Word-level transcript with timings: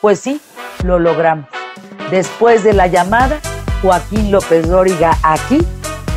Pues 0.00 0.20
sí, 0.20 0.40
lo 0.84 0.98
logramos. 0.98 1.46
Después 2.10 2.62
de 2.62 2.72
la 2.72 2.86
llamada, 2.86 3.40
Joaquín 3.82 4.30
López 4.30 4.68
Dóriga 4.68 5.18
aquí 5.22 5.58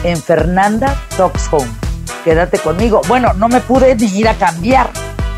en 0.04 0.18
Fernanda 0.22 0.96
Talks 1.18 1.48
Home. 1.52 1.70
Quédate 2.24 2.60
conmigo. 2.60 3.02
Bueno, 3.08 3.34
no 3.34 3.50
me 3.50 3.60
pude 3.60 3.96
ni 3.96 4.06
ir 4.20 4.30
a 4.30 4.36
cambiar. 4.36 4.92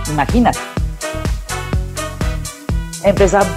Imagínate. 0.10 0.60
Empezamos. 3.04 3.48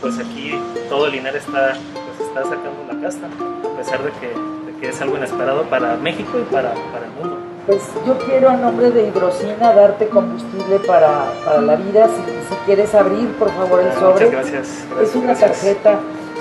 Pues 0.00 0.18
aquí 0.18 0.60
todo 0.88 1.10
dinero 1.10 1.38
está, 1.38 1.74
pues 2.16 2.28
está 2.28 2.42
sacando 2.42 2.92
la 2.92 3.00
casta, 3.00 3.26
a 3.26 3.76
pesar 3.76 4.02
de 4.02 4.10
que, 4.12 4.28
de 4.28 4.80
que 4.80 4.88
es 4.88 5.00
algo 5.00 5.16
inesperado 5.16 5.62
para 5.70 5.96
México 5.96 6.38
y 6.38 6.52
para, 6.52 6.74
para 6.92 7.06
el 7.06 7.12
mundo. 7.12 7.33
Pues 7.66 7.80
yo 8.06 8.18
quiero 8.18 8.50
a 8.50 8.56
nombre 8.56 8.90
de 8.90 9.08
Hidrocina 9.08 9.72
darte 9.72 10.08
combustible 10.08 10.78
para, 10.86 11.32
para 11.44 11.62
la 11.62 11.76
vida. 11.76 12.08
Si, 12.08 12.22
si 12.54 12.54
quieres 12.66 12.94
abrir, 12.94 13.32
por 13.38 13.50
favor, 13.52 13.80
el 13.80 13.92
sobre. 13.94 14.26
Muchas 14.26 14.30
gracias. 14.30 14.84
gracias, 14.90 15.08
es 15.08 15.14
una 15.16 15.26
gracias. 15.28 15.50
tarjeta 15.50 16.00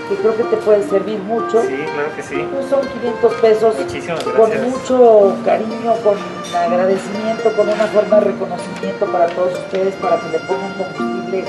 que 0.09 0.15
creo 0.15 0.35
que 0.35 0.43
te 0.43 0.57
puede 0.57 0.83
servir 0.83 1.19
mucho. 1.19 1.61
Sí, 1.61 1.77
claro 1.93 2.09
que 2.13 2.23
sí. 2.23 2.45
Pues 2.53 2.65
son 2.65 2.81
500 2.85 3.33
pesos 3.35 3.75
Muchísimas 3.79 4.23
con 4.25 4.49
gracias. 4.49 4.67
mucho 4.67 5.35
cariño, 5.45 5.93
con 6.03 6.17
agradecimiento, 6.57 7.53
con 7.55 7.69
una 7.69 7.87
forma 7.87 8.19
de 8.19 8.25
reconocimiento 8.25 9.05
para 9.05 9.27
todos 9.27 9.53
ustedes, 9.53 9.95
para 9.95 10.17
que 10.19 10.29
le 10.29 10.39
pongan 10.39 10.73
combustible 10.73 11.45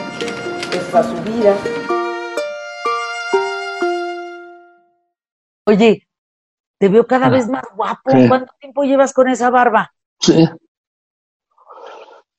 pues, 0.71 0.95
a 0.95 1.03
su 1.03 1.15
vida. 1.25 1.55
Oye, 5.67 6.04
te 6.85 6.91
veo 6.91 7.07
cada 7.07 7.27
Ah, 7.27 7.31
vez 7.31 7.49
más 7.49 7.65
guapo. 7.75 8.11
sí. 8.11 8.29
¿Cuánto 8.29 8.53
tiempo 8.61 8.83
llevas 8.83 9.13
con 9.15 9.29
esa 9.29 9.49
barba? 9.51 9.91
Sí. 10.21 10.47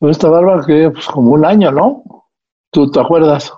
Esta 0.01 0.29
barba 0.29 0.63
que 0.65 0.91
pues 0.91 1.07
como 1.07 1.31
un 1.31 1.45
año, 1.45 1.71
¿no? 1.71 2.03
¿Tú 2.71 2.91
te 2.91 2.99
acuerdas? 2.99 3.51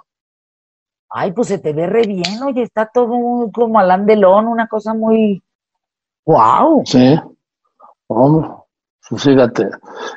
Ay, 1.10 1.32
pues 1.34 1.50
se 1.50 1.60
te 1.60 1.74
ve 1.74 1.88
re 1.88 2.04
bien, 2.04 2.42
oye, 2.46 2.64
está 2.64 2.86
todo 2.94 3.08
muy 3.08 3.52
como 3.52 3.80
Alain 3.80 4.06
Delon, 4.06 4.48
una 4.48 4.68
cosa 4.68 4.94
muy... 4.94 5.42
¡Wow! 6.26 6.84
Sí. 6.86 7.20
Hombre, 8.08 8.50
pues 9.10 9.24
fíjate. 9.24 9.70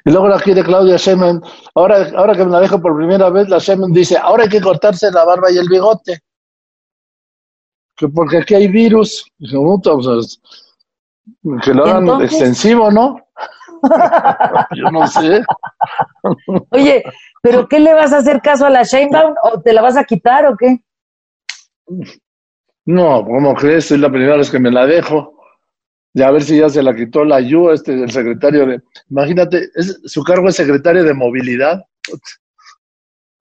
Y 0.05 0.11
luego 0.11 0.29
la 0.29 0.39
quiere 0.41 0.63
Claudia 0.63 0.97
Sheinbaum. 0.97 1.41
Ahora, 1.75 2.07
ahora 2.17 2.35
que 2.35 2.45
me 2.45 2.51
la 2.51 2.61
dejo 2.61 2.81
por 2.81 2.97
primera 2.97 3.31
vez, 3.31 3.49
la 3.49 3.59
Sheinbaum 3.59 3.93
dice, 3.93 4.17
ahora 4.19 4.45
hay 4.45 4.49
que 4.49 4.61
cortarse 4.61 5.11
la 5.11 5.25
barba 5.25 5.51
y 5.51 5.59
el 5.59 5.69
bigote. 5.69 6.21
Que 8.01 8.09
porque 8.09 8.39
aquí 8.39 8.55
hay 8.55 8.67
virus. 8.67 9.31
Dije, 9.39 9.57
puta, 9.57 9.93
pues, 9.95 10.41
que 11.63 11.75
lo 11.75 11.87
¿Y 11.87 11.91
hagan 11.91 12.03
entonces? 12.05 12.33
extensivo, 12.33 12.91
¿no? 12.91 13.21
Yo 14.77 14.91
no 14.91 15.07
sé. 15.07 15.43
Oye, 16.71 17.05
¿pero 17.43 17.69
qué 17.69 17.79
le 17.79 17.93
vas 17.95 18.13
a 18.15 18.19
hacer 18.19 18.41
caso 18.41 18.65
a 18.67 18.71
la 18.71 18.83
Sheinbaum 18.85 19.35
o 19.43 19.61
te 19.61 19.73
la 19.75 19.83
vas 19.83 19.97
a 19.99 20.05
quitar 20.05 20.47
o 20.47 20.57
qué? 20.57 20.81
No, 22.87 23.25
¿cómo 23.25 23.55
crees? 23.55 23.91
Es 23.91 24.01
la 24.01 24.09
primera 24.11 24.37
vez 24.37 24.51
que 24.51 24.59
me 24.59 24.71
la 24.71 24.87
dejo. 24.87 25.35
Ya 26.15 26.29
a 26.29 26.31
ver 26.31 26.43
si 26.43 26.59
ya 26.59 26.69
se 26.71 26.83
la 26.83 26.95
quitó 26.95 27.25
la 27.25 27.41
Yu, 27.41 27.71
este, 27.71 27.93
el 27.93 28.11
secretario 28.11 28.67
de... 28.67 28.83
Imagínate, 29.11 29.69
es, 29.75 30.01
su 30.07 30.25
cargo 30.25 30.49
es 30.49 30.57
secretario 30.57 31.05
de 31.05 31.15
movilidad. 31.15 31.85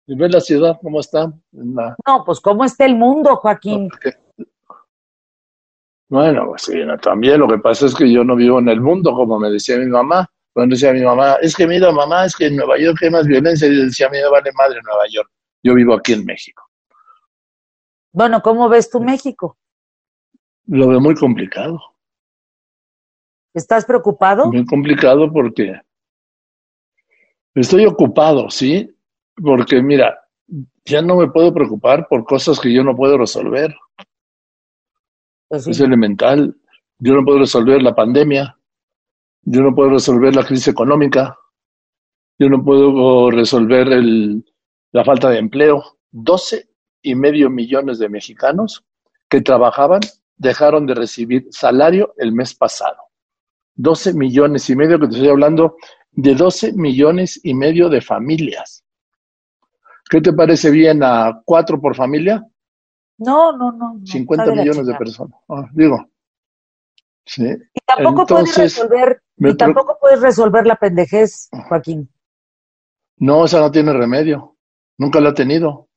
Y 0.06 0.16
ves 0.16 0.32
la 0.32 0.40
ciudad, 0.40 0.76
¿cómo 0.82 1.00
está? 1.00 1.32
La- 1.52 1.96
No, 2.06 2.24
pues 2.26 2.40
¿cómo 2.40 2.64
está 2.64 2.84
el 2.84 2.96
mundo, 2.96 3.36
Joaquín? 3.36 3.88
Bueno, 6.12 6.44
pues 6.46 6.64
sí, 6.64 6.74
no, 6.84 6.98
también 6.98 7.40
lo 7.40 7.48
que 7.48 7.56
pasa 7.56 7.86
es 7.86 7.94
que 7.94 8.12
yo 8.12 8.22
no 8.22 8.36
vivo 8.36 8.58
en 8.58 8.68
el 8.68 8.82
mundo, 8.82 9.14
como 9.14 9.38
me 9.38 9.48
decía 9.48 9.78
mi 9.78 9.86
mamá. 9.86 10.30
Cuando 10.52 10.74
decía 10.74 10.92
mi 10.92 11.00
mamá, 11.00 11.36
es 11.40 11.56
que 11.56 11.66
mira, 11.66 11.90
mamá, 11.90 12.26
es 12.26 12.36
que 12.36 12.48
en 12.48 12.56
Nueva 12.56 12.78
York 12.78 12.98
hay 13.00 13.08
más 13.08 13.26
violencia. 13.26 13.66
Y 13.66 13.78
yo 13.78 13.84
decía, 13.84 14.10
mí 14.10 14.18
me 14.18 14.28
vale 14.28 14.52
madre 14.52 14.78
Nueva 14.84 15.04
York. 15.08 15.30
Yo 15.62 15.74
vivo 15.74 15.94
aquí 15.94 16.12
en 16.12 16.26
México. 16.26 16.68
Bueno, 18.12 18.42
¿cómo 18.42 18.68
ves 18.68 18.90
tú 18.90 19.00
México? 19.00 19.56
Lo 20.66 20.88
veo 20.88 21.00
muy 21.00 21.14
complicado. 21.14 21.80
¿Estás 23.54 23.86
preocupado? 23.86 24.52
Muy 24.52 24.66
complicado 24.66 25.32
porque 25.32 25.80
estoy 27.54 27.86
ocupado, 27.86 28.50
¿sí? 28.50 28.94
Porque 29.42 29.80
mira, 29.82 30.20
ya 30.84 31.00
no 31.00 31.16
me 31.16 31.30
puedo 31.30 31.54
preocupar 31.54 32.06
por 32.06 32.22
cosas 32.24 32.60
que 32.60 32.70
yo 32.70 32.84
no 32.84 32.94
puedo 32.94 33.16
resolver. 33.16 33.74
Es 35.52 35.80
elemental. 35.80 36.56
Yo 36.98 37.12
no 37.12 37.24
puedo 37.24 37.40
resolver 37.40 37.82
la 37.82 37.94
pandemia. 37.94 38.56
Yo 39.42 39.60
no 39.60 39.74
puedo 39.74 39.90
resolver 39.90 40.34
la 40.34 40.46
crisis 40.46 40.68
económica. 40.68 41.36
Yo 42.38 42.48
no 42.48 42.64
puedo 42.64 43.30
resolver 43.30 43.86
la 44.92 45.04
falta 45.04 45.28
de 45.28 45.38
empleo. 45.38 45.98
12 46.10 46.70
y 47.02 47.14
medio 47.14 47.50
millones 47.50 47.98
de 47.98 48.08
mexicanos 48.08 48.82
que 49.28 49.42
trabajaban 49.42 50.00
dejaron 50.36 50.86
de 50.86 50.94
recibir 50.94 51.46
salario 51.50 52.14
el 52.16 52.32
mes 52.32 52.54
pasado. 52.54 52.96
12 53.74 54.14
millones 54.14 54.70
y 54.70 54.76
medio, 54.76 54.98
que 54.98 55.08
te 55.08 55.16
estoy 55.16 55.28
hablando 55.28 55.76
de 56.12 56.34
12 56.34 56.72
millones 56.72 57.38
y 57.42 57.52
medio 57.52 57.90
de 57.90 58.00
familias. 58.00 58.84
¿Qué 60.08 60.22
te 60.22 60.32
parece 60.32 60.70
bien 60.70 61.02
a 61.02 61.42
cuatro 61.44 61.78
por 61.78 61.94
familia? 61.94 62.42
No, 63.22 63.52
no, 63.52 63.72
no. 63.72 63.94
no, 63.94 64.06
50 64.06 64.42
está 64.42 64.50
de 64.50 64.56
la 64.56 64.62
millones 64.62 64.86
de 64.86 64.94
personas. 64.94 65.40
Ah, 65.48 65.68
digo, 65.72 66.06
sí. 67.24 67.44
Y 67.74 67.80
tampoco 67.86 68.26
puedes 68.26 68.56
resolver, 68.56 69.22
y 69.36 69.56
tampoco 69.56 69.98
puedes 70.00 70.20
resolver 70.20 70.66
la 70.66 70.76
pendejez, 70.76 71.48
Joaquín. 71.68 72.10
No, 73.18 73.44
esa 73.44 73.60
no 73.60 73.70
tiene 73.70 73.92
remedio. 73.92 74.56
Nunca 74.98 75.20
la 75.20 75.30
ha 75.30 75.34
tenido. 75.34 75.88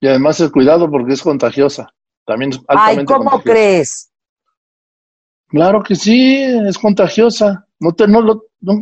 Y 0.00 0.08
además 0.08 0.38
es 0.40 0.50
cuidado 0.50 0.90
porque 0.90 1.14
es 1.14 1.22
contagiosa. 1.22 1.88
También 2.26 2.52
es 2.52 2.60
Ay, 2.68 3.04
¿cómo 3.04 3.30
contagiosa. 3.30 3.42
crees? 3.42 4.12
Claro 5.48 5.82
que 5.82 5.94
sí, 5.94 6.42
es 6.42 6.78
contagiosa. 6.78 7.66
No, 7.78 7.92
te, 7.92 8.06
no, 8.06 8.20
lo, 8.20 8.44
no, 8.60 8.80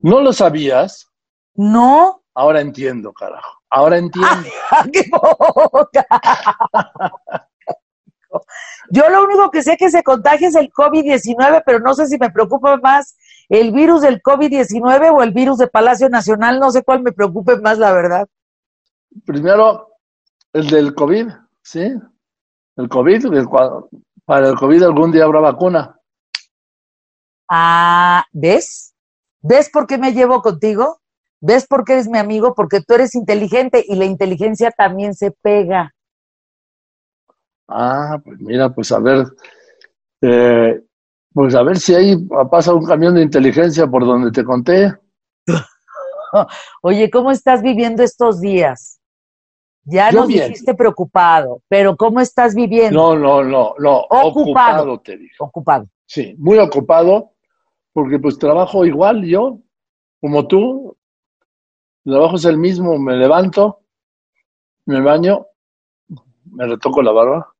no 0.00 0.20
lo 0.20 0.32
sabías. 0.32 1.08
No. 1.54 2.24
Ahora 2.34 2.60
entiendo, 2.60 3.12
carajo. 3.12 3.59
Ahora 3.70 3.98
entiendo. 3.98 4.48
¡Qué 4.92 5.08
boca! 5.10 6.06
Yo 8.90 9.08
lo 9.08 9.24
único 9.24 9.50
que 9.50 9.62
sé 9.62 9.76
que 9.76 9.90
se 9.90 10.02
contagia 10.02 10.48
es 10.48 10.56
el 10.56 10.70
COVID-19, 10.70 11.62
pero 11.64 11.78
no 11.80 11.94
sé 11.94 12.06
si 12.06 12.18
me 12.18 12.30
preocupa 12.30 12.76
más 12.76 13.16
el 13.48 13.72
virus 13.72 14.02
del 14.02 14.20
COVID-19 14.22 15.12
o 15.12 15.22
el 15.22 15.32
virus 15.32 15.58
de 15.58 15.68
Palacio 15.68 16.08
Nacional. 16.08 16.58
No 16.58 16.70
sé 16.70 16.82
cuál 16.82 17.02
me 17.02 17.12
preocupe 17.12 17.56
más, 17.60 17.78
la 17.78 17.92
verdad. 17.92 18.28
Primero, 19.24 19.88
el 20.52 20.68
del 20.68 20.94
COVID, 20.94 21.28
¿sí? 21.62 21.92
El 22.76 22.88
COVID, 22.88 23.26
el 23.34 23.48
para 24.24 24.48
el 24.48 24.56
COVID 24.56 24.82
algún 24.82 25.12
día 25.12 25.24
habrá 25.24 25.40
vacuna. 25.40 25.98
Ah, 27.48 28.24
¿ves? 28.32 28.94
¿Ves 29.42 29.70
por 29.70 29.86
qué 29.86 29.98
me 29.98 30.12
llevo 30.12 30.40
contigo? 30.42 30.99
¿Ves 31.40 31.66
por 31.66 31.84
qué 31.84 31.94
eres 31.94 32.08
mi 32.08 32.18
amigo? 32.18 32.54
Porque 32.54 32.80
tú 32.80 32.94
eres 32.94 33.14
inteligente 33.14 33.84
y 33.86 33.96
la 33.96 34.04
inteligencia 34.04 34.70
también 34.70 35.14
se 35.14 35.30
pega. 35.30 35.94
Ah, 37.68 38.18
pues 38.24 38.38
mira, 38.40 38.68
pues 38.74 38.90
a 38.92 38.98
ver, 38.98 39.26
eh, 40.22 40.82
pues 41.32 41.54
a 41.54 41.62
ver 41.62 41.78
si 41.78 41.94
ahí 41.94 42.16
pasa 42.50 42.74
un 42.74 42.84
camión 42.84 43.14
de 43.14 43.22
inteligencia 43.22 43.86
por 43.86 44.04
donde 44.04 44.32
te 44.32 44.44
conté. 44.44 44.92
Oye, 46.82 47.10
¿cómo 47.10 47.30
estás 47.30 47.62
viviendo 47.62 48.02
estos 48.02 48.40
días? 48.40 49.00
Ya 49.84 50.10
Yo 50.10 50.18
nos 50.20 50.28
bien. 50.28 50.42
dijiste 50.48 50.74
preocupado, 50.74 51.62
pero 51.68 51.96
¿cómo 51.96 52.20
estás 52.20 52.54
viviendo? 52.54 53.14
No, 53.14 53.18
no, 53.18 53.42
no, 53.42 53.74
no, 53.78 54.00
Ocupado. 54.02 54.28
ocupado 54.28 55.00
te 55.00 55.16
digo. 55.16 55.32
Ocupado. 55.38 55.86
Sí, 56.06 56.34
muy 56.38 56.58
ocupado, 56.58 57.32
porque 57.92 58.18
pues 58.18 58.36
trabajo 58.38 58.84
igual 58.84 59.24
yo, 59.24 59.58
como 60.20 60.46
tú. 60.46 60.96
El 62.04 62.12
trabajo 62.12 62.36
es 62.36 62.44
el 62.46 62.56
mismo, 62.56 62.98
me 62.98 63.16
levanto, 63.16 63.80
me 64.86 65.00
baño, 65.00 65.46
me 66.50 66.66
retoco 66.66 67.02
la 67.02 67.12
barba, 67.12 67.54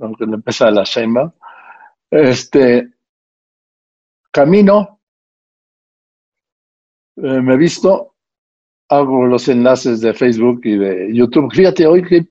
aunque 0.00 0.26
le 0.26 0.38
pesa 0.38 0.70
la 0.70 0.82
Sheinbaum. 0.84 1.30
Este, 2.10 2.94
camino, 4.32 5.00
eh, 7.16 7.40
me 7.40 7.56
visto, 7.56 8.14
hago 8.88 9.26
los 9.26 9.48
enlaces 9.48 10.00
de 10.00 10.14
Facebook 10.14 10.60
y 10.64 10.76
de 10.76 11.14
YouTube. 11.14 11.52
Fíjate, 11.52 11.86
hoy 11.86 12.02
qué, 12.02 12.22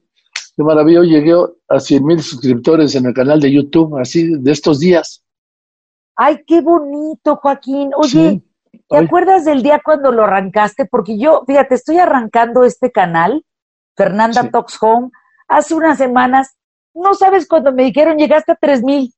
qué 0.55 0.63
maravilla, 0.63 1.01
hoy 1.01 1.09
llegué 1.09 1.33
a 1.69 1.79
100 1.79 2.05
mil 2.05 2.21
suscriptores 2.21 2.95
en 2.95 3.05
el 3.05 3.13
canal 3.13 3.39
de 3.39 3.51
YouTube, 3.51 3.97
así 3.97 4.29
de 4.39 4.51
estos 4.51 4.79
días. 4.79 5.23
Ay, 6.15 6.43
qué 6.45 6.61
bonito, 6.61 7.35
Joaquín. 7.37 7.91
Oye, 7.95 8.09
Sí. 8.09 8.46
¿Te 8.89 8.97
Ay. 8.97 9.05
acuerdas 9.05 9.45
del 9.45 9.63
día 9.63 9.81
cuando 9.83 10.11
lo 10.11 10.23
arrancaste? 10.23 10.85
Porque 10.85 11.17
yo, 11.17 11.43
fíjate, 11.47 11.75
estoy 11.75 11.97
arrancando 11.99 12.63
este 12.63 12.91
canal, 12.91 13.43
Fernanda 13.95 14.41
Sí. 14.43 14.49
Talks 14.51 14.77
Home, 14.81 15.09
hace 15.47 15.73
unas 15.75 15.97
semanas. 15.97 16.55
No 16.93 17.13
sabes 17.13 17.47
cuando 17.47 17.71
me 17.71 17.83
dijeron 17.83 18.17
llegaste 18.17 18.51
a 18.53 18.57
tres 18.59 18.83
mil. 18.83 19.13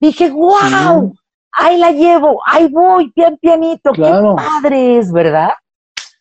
Dije, 0.00 0.30
wow. 0.30 1.12
ahí 1.52 1.78
la 1.78 1.90
llevo, 1.92 2.40
ahí 2.46 2.68
voy, 2.68 3.12
bien 3.14 3.36
pianito, 3.38 3.92
Claro. 3.92 4.36
qué 4.36 4.42
padre 4.44 4.98
es, 4.98 5.12
¿verdad? 5.12 5.50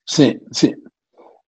Sí, 0.06 0.40
sí. 0.52 0.74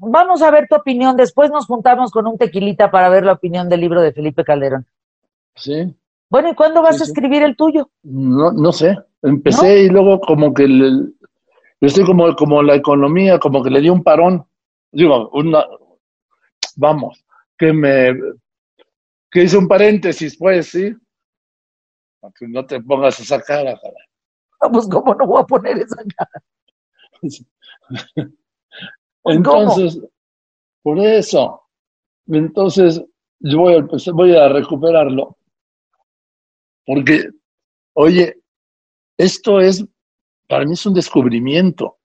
Vamos 0.00 0.42
a 0.42 0.50
ver 0.50 0.66
tu 0.68 0.76
opinión. 0.76 1.16
Después 1.16 1.50
nos 1.50 1.66
juntamos 1.66 2.10
con 2.10 2.26
un 2.26 2.38
tequilita 2.38 2.90
para 2.90 3.08
ver 3.08 3.24
la 3.24 3.32
opinión 3.32 3.68
del 3.68 3.80
libro 3.80 4.00
de 4.00 4.12
Felipe 4.12 4.44
Calderón. 4.44 4.86
¿Sí? 5.56 5.94
Bueno, 6.30 6.50
¿y 6.50 6.54
cuándo 6.54 6.82
vas 6.82 6.96
Sí, 6.96 7.02
a 7.02 7.06
escribir 7.06 7.42
el 7.42 7.56
tuyo? 7.56 7.90
No, 8.02 8.52
no 8.52 8.72
sé. 8.72 8.96
Empecé 9.22 9.82
y 9.82 9.88
luego 9.88 10.20
como 10.20 10.54
que 10.54 10.68
yo 10.68 11.86
estoy 11.86 12.04
como, 12.04 12.34
como 12.36 12.62
la 12.62 12.74
economía, 12.74 13.38
como 13.38 13.62
que 13.62 13.70
le 13.70 13.80
di 13.80 13.88
un 13.88 14.02
parón. 14.02 14.46
Digo, 14.92 15.30
una, 15.30 15.64
vamos, 16.76 17.24
que 17.56 17.72
me, 17.72 18.12
que 19.30 19.42
hice 19.44 19.58
un 19.58 19.68
paréntesis, 19.68 20.36
pues, 20.38 20.68
sí. 20.68 20.94
Para 22.20 22.32
que 22.38 22.48
no 22.48 22.64
te 22.66 22.80
pongas 22.80 23.18
esa 23.20 23.40
cara, 23.40 23.78
cara. 23.80 24.70
Pues, 24.72 24.88
¿cómo 24.88 25.14
no 25.14 25.26
voy 25.26 25.42
a 25.42 25.46
poner 25.46 25.78
esa 25.78 26.02
cara? 26.16 26.42
Entonces, 29.30 30.00
por 30.82 30.98
eso, 30.98 31.62
entonces 32.26 33.02
yo 33.40 33.58
voy 33.58 33.74
a, 33.74 33.78
empezar- 33.78 34.14
voy 34.14 34.34
a 34.36 34.48
recuperarlo. 34.48 35.36
Porque, 36.86 37.28
oye, 37.94 38.40
esto 39.18 39.60
es, 39.60 39.84
para 40.48 40.64
mí 40.64 40.72
es 40.72 40.86
un 40.86 40.94
descubrimiento, 40.94 41.98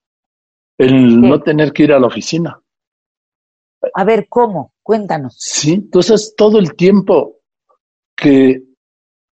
el 0.78 1.22
no 1.22 1.42
tener 1.42 1.72
que 1.72 1.84
ir 1.84 1.94
a 1.94 2.00
la 2.00 2.08
oficina. 2.08 2.62
A 3.94 4.04
ver, 4.04 4.28
¿cómo? 4.30 4.74
Cuéntanos. 4.82 5.36
Sí, 5.38 5.74
entonces 5.74 6.34
todo 6.38 6.60
el 6.60 6.76
tiempo 6.76 7.40
que 8.16 8.64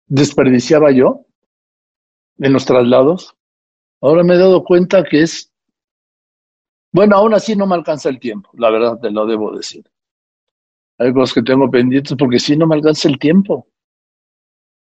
desperdiciaba 0.07 0.91
yo 0.93 1.27
en 2.39 2.53
los 2.53 2.65
traslados, 2.65 3.35
ahora 4.01 4.23
me 4.23 4.35
he 4.35 4.39
dado 4.39 4.63
cuenta 4.65 5.05
que 5.05 5.23
es, 5.23 5.53
bueno, 6.93 7.17
aún 7.17 7.35
así 7.35 7.55
no 7.57 7.67
me 7.67 7.75
alcanza 7.75 8.09
el 8.09 8.19
tiempo, 8.19 8.51
la 8.55 8.71
verdad 8.71 8.99
te 9.01 9.11
lo 9.11 9.27
debo 9.27 9.55
decir. 9.57 9.85
Hay 10.99 11.13
cosas 11.13 11.35
que 11.35 11.43
tengo 11.43 11.71
pendientes 11.71 12.15
porque 12.19 12.39
sí 12.39 12.57
no 12.57 12.67
me 12.67 12.75
alcanza 12.77 13.09
el 13.09 13.19
tiempo. 13.19 13.67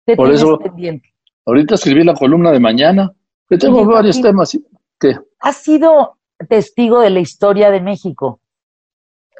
¿Qué 0.06 0.16
Por 0.16 0.30
eso- 0.30 0.58
pendiente? 0.58 1.12
Ahorita 1.44 1.74
escribí 1.76 2.02
la 2.02 2.14
columna 2.14 2.50
de 2.50 2.58
mañana, 2.60 3.12
que 3.48 3.56
tengo 3.58 3.82
Oye, 3.82 3.92
varios 3.92 4.20
temas. 4.20 4.58
¿Qué? 4.98 5.16
Has 5.40 5.58
sido 5.58 6.16
testigo 6.48 7.00
de 7.00 7.10
la 7.10 7.20
historia 7.20 7.70
de 7.70 7.80
México. 7.80 8.40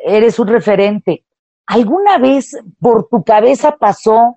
Eres 0.04 0.38
un 0.38 0.46
referente. 0.48 1.24
¿Alguna 1.66 2.18
vez 2.18 2.56
por 2.78 3.08
tu 3.08 3.24
cabeza 3.24 3.76
pasó 3.76 4.36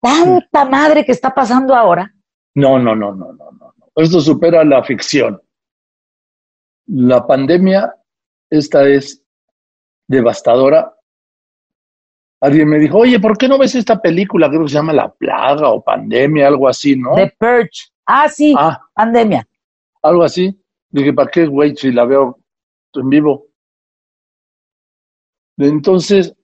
tanta 0.00 0.64
madre 0.64 1.04
que 1.04 1.12
está 1.12 1.34
pasando 1.34 1.74
ahora? 1.74 2.14
No, 2.54 2.78
no, 2.78 2.96
no, 2.96 3.14
no, 3.14 3.32
no, 3.32 3.50
no. 3.52 3.74
no. 3.76 3.86
Esto 3.96 4.20
supera 4.20 4.64
la 4.64 4.82
ficción. 4.82 5.42
La 6.92 7.24
pandemia, 7.26 7.94
esta 8.50 8.88
es 8.88 9.22
devastadora. 10.08 10.92
Alguien 12.40 12.68
me 12.68 12.78
dijo, 12.78 12.98
oye, 12.98 13.20
¿por 13.20 13.36
qué 13.38 13.46
no 13.48 13.58
ves 13.58 13.74
esta 13.74 14.00
película? 14.00 14.48
Creo 14.48 14.62
que 14.62 14.68
se 14.70 14.74
llama 14.74 14.92
La 14.92 15.12
Plaga 15.12 15.68
o 15.68 15.84
Pandemia, 15.84 16.48
algo 16.48 16.66
así, 16.68 16.96
¿no? 16.96 17.14
The 17.14 17.32
Purge. 17.38 17.90
Ah, 18.06 18.28
sí, 18.28 18.54
Ah, 18.58 18.80
pandemia. 18.94 19.46
algo 20.02 20.24
así. 20.24 20.58
Dije, 20.88 21.12
¿para 21.12 21.30
qué, 21.30 21.46
güey, 21.46 21.76
si 21.76 21.92
la 21.92 22.04
veo 22.04 22.40
en 22.94 23.08
vivo? 23.08 23.46
Entonces, 25.58 26.34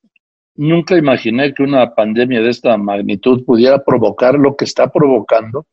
nunca 0.55 0.97
imaginé 0.97 1.53
que 1.55 1.63
una 1.65 1.93
pandemia 1.95 2.41
de 2.41 2.51
esta 2.51 2.77
magnitud 2.77 3.45
pudiera 3.45 3.83
provocar 3.83 4.35
lo 4.35 4.55
que 4.55 4.67
está 4.67 4.93
provocando. 4.93 5.67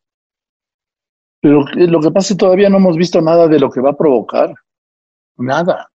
Pero 1.44 1.66
lo 1.76 2.00
que 2.00 2.10
pasa 2.10 2.28
es 2.28 2.38
que 2.38 2.46
todavía 2.46 2.70
no 2.70 2.78
hemos 2.78 2.96
visto 2.96 3.20
nada 3.20 3.50
de 3.50 3.60
lo 3.60 3.70
que 3.70 3.82
va 3.82 3.90
a 3.90 3.98
provocar. 3.98 4.56
Nada. 5.36 5.92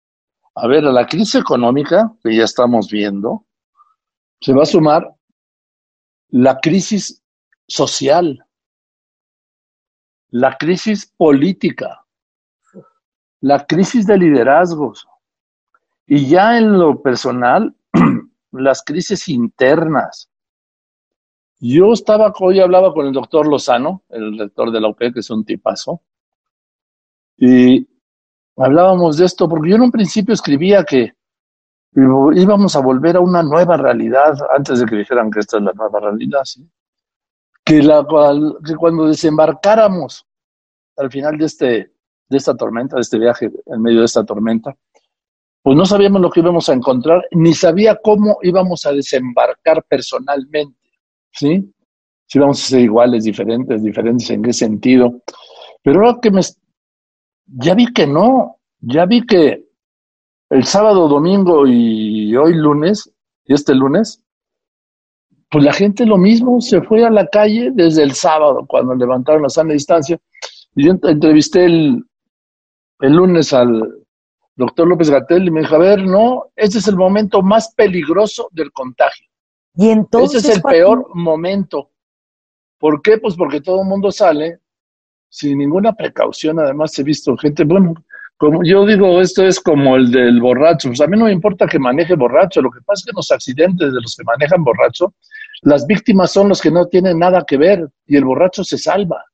A 0.57 0.67
ver, 0.67 0.85
a 0.85 0.91
la 0.91 1.07
crisis 1.07 1.37
económica 1.37 2.13
que 2.21 2.35
ya 2.35 2.43
estamos 2.43 2.91
viendo, 2.91 3.47
se 4.41 4.53
va 4.53 4.65
a 4.65 4.67
sumar 4.67 5.15
la 6.31 6.59
crisis 6.59 7.23
social, 7.69 8.45
la 10.31 10.57
crisis 10.59 11.15
política, 11.17 12.05
la 13.41 13.65
crisis 13.67 14.05
de 14.05 14.19
liderazgos 14.19 15.07
y 16.09 16.29
ya 16.29 16.59
en 16.59 16.77
lo 16.77 17.01
personal, 17.01 17.73
las 18.51 18.83
crisis 18.83 19.29
internas. 19.29 20.29
Yo 21.59 21.93
estaba, 21.93 22.33
hoy 22.39 22.61
hablaba 22.61 22.93
con 22.93 23.07
el 23.07 23.13
doctor 23.13 23.47
Lozano, 23.47 24.03
el 24.11 24.39
rector 24.39 24.71
de 24.71 24.81
la 24.81 24.89
UP, 24.89 24.99
que 24.99 25.21
es 25.21 25.31
un 25.31 25.45
tipazo, 25.45 26.03
y 27.39 27.89
hablábamos 28.57 29.17
de 29.17 29.25
esto, 29.25 29.49
porque 29.49 29.71
yo 29.71 29.77
en 29.77 29.83
un 29.83 29.91
principio 29.91 30.35
escribía 30.35 30.85
que 30.85 31.13
íbamos 31.95 32.77
a 32.77 32.81
volver 32.81 33.17
a 33.17 33.21
una 33.21 33.43
nueva 33.43 33.77
realidad, 33.77 34.37
antes 34.55 34.81
de 34.81 34.87
que 34.87 34.97
dijeran 34.97 35.31
que 35.31 35.41
esta 35.41 35.57
es 35.57 35.63
la 35.63 35.73
nueva 35.73 36.01
realidad, 36.01 36.45
¿sí? 36.45 36.69
que, 37.65 37.83
la, 37.83 38.07
que 38.65 38.75
cuando 38.77 39.07
desembarcáramos 39.07 40.27
al 40.97 41.11
final 41.11 41.37
de, 41.37 41.45
este, 41.47 41.93
de 42.29 42.37
esta 42.37 42.55
tormenta, 42.55 42.97
de 42.97 43.03
este 43.03 43.19
viaje 43.19 43.51
en 43.67 43.83
medio 43.83 44.01
de 44.01 44.05
esta 44.05 44.25
tormenta, 44.25 44.77
pues 45.63 45.77
no 45.77 45.85
sabíamos 45.85 46.21
lo 46.21 46.31
que 46.31 46.41
íbamos 46.41 46.69
a 46.69 46.75
encontrar, 46.75 47.27
ni 47.33 47.53
sabía 47.53 47.97
cómo 47.97 48.39
íbamos 48.43 48.87
a 48.87 48.93
desembarcar 48.93 49.83
personalmente, 49.85 50.76
¿sí? 51.37 51.73
Si 52.27 52.39
íbamos 52.39 52.63
a 52.63 52.69
ser 52.69 52.81
iguales, 52.81 53.25
diferentes, 53.25 53.83
diferentes 53.83 54.29
en 54.31 54.43
qué 54.43 54.53
sentido. 54.53 55.21
Pero 55.83 56.05
ahora 56.05 56.19
que 56.21 56.31
me... 56.31 56.41
Ya 57.47 57.75
vi 57.75 57.93
que 57.93 58.07
no, 58.07 58.57
ya 58.81 59.07
vi 59.07 59.25
que 59.25 59.65
el 60.51 60.65
sábado, 60.65 61.07
domingo 61.09 61.67
y 61.67 62.35
hoy 62.37 62.55
lunes, 62.55 63.13
y 63.45 63.55
este 63.55 63.75
lunes, 63.75 64.21
pues 65.49 65.63
la 65.63 65.73
gente 65.73 66.05
lo 66.05 66.19
mismo, 66.19 66.61
se 66.61 66.83
fue 66.83 67.05
a 67.05 67.11
la 67.11 67.29
calle 67.29 67.71
desde 67.73 68.03
el 68.03 68.13
sábado, 68.13 68.65
cuando 68.67 68.95
levantaron 68.97 69.43
la 69.43 69.49
sana 69.49 69.75
distancia. 69.75 70.19
Y 70.75 70.87
yo 70.87 70.93
ent- 70.93 71.09
entrevisté 71.09 71.67
el, 71.67 72.05
el 73.01 73.13
lunes 73.13 73.53
al 73.53 74.05
doctor 74.57 74.89
López 74.89 75.09
Gatel 75.11 75.47
y 75.47 75.51
me 75.53 75.61
dijo, 75.61 75.77
a 75.77 75.79
ver, 75.79 76.05
no, 76.05 76.47
este 76.57 76.79
es 76.79 76.89
el 76.89 76.97
momento 76.97 77.43
más 77.43 77.73
peligroso 77.75 78.49
del 78.51 78.73
contagio. 78.73 79.29
Y 79.77 79.91
entonces. 79.91 80.43
Ese 80.43 80.53
es 80.53 80.57
el 80.57 80.63
Joaquín, 80.63 80.81
peor 80.81 81.11
momento. 81.15 81.91
¿Por 82.79 83.03
qué? 83.03 83.19
Pues 83.19 83.35
porque 83.37 83.61
todo 83.61 83.83
el 83.83 83.89
mundo 83.89 84.11
sale 84.11 84.61
sin 85.29 85.59
ninguna 85.59 85.93
precaución. 85.93 86.59
Además, 86.59 86.99
he 86.99 87.03
visto 87.03 87.37
gente, 87.37 87.65
bueno, 87.65 87.95
como 88.37 88.63
yo 88.65 88.85
digo, 88.85 89.21
esto 89.21 89.45
es 89.45 89.61
como 89.61 89.97
el 89.97 90.11
del 90.11 90.41
borracho. 90.41 90.89
Pues 90.89 91.01
a 91.01 91.07
mí 91.07 91.19
no 91.19 91.25
me 91.27 91.33
importa 91.33 91.67
que 91.67 91.79
maneje 91.79 92.15
borracho. 92.15 92.61
Lo 92.61 92.71
que 92.71 92.81
pasa 92.83 93.01
es 93.01 93.05
que 93.05 93.11
en 93.11 93.17
los 93.17 93.31
accidentes 93.31 93.93
de 93.93 94.01
los 94.01 94.15
que 94.17 94.25
manejan 94.25 94.63
borracho, 94.63 95.15
las 95.63 95.87
víctimas 95.87 96.33
son 96.33 96.49
los 96.51 96.61
que 96.61 96.71
no 96.71 96.87
tienen 96.87 97.19
nada 97.19 97.45
que 97.47 97.57
ver 97.57 97.89
y 98.07 98.17
el 98.17 98.25
borracho 98.25 98.63
se 98.63 98.77
salva. 98.79 99.25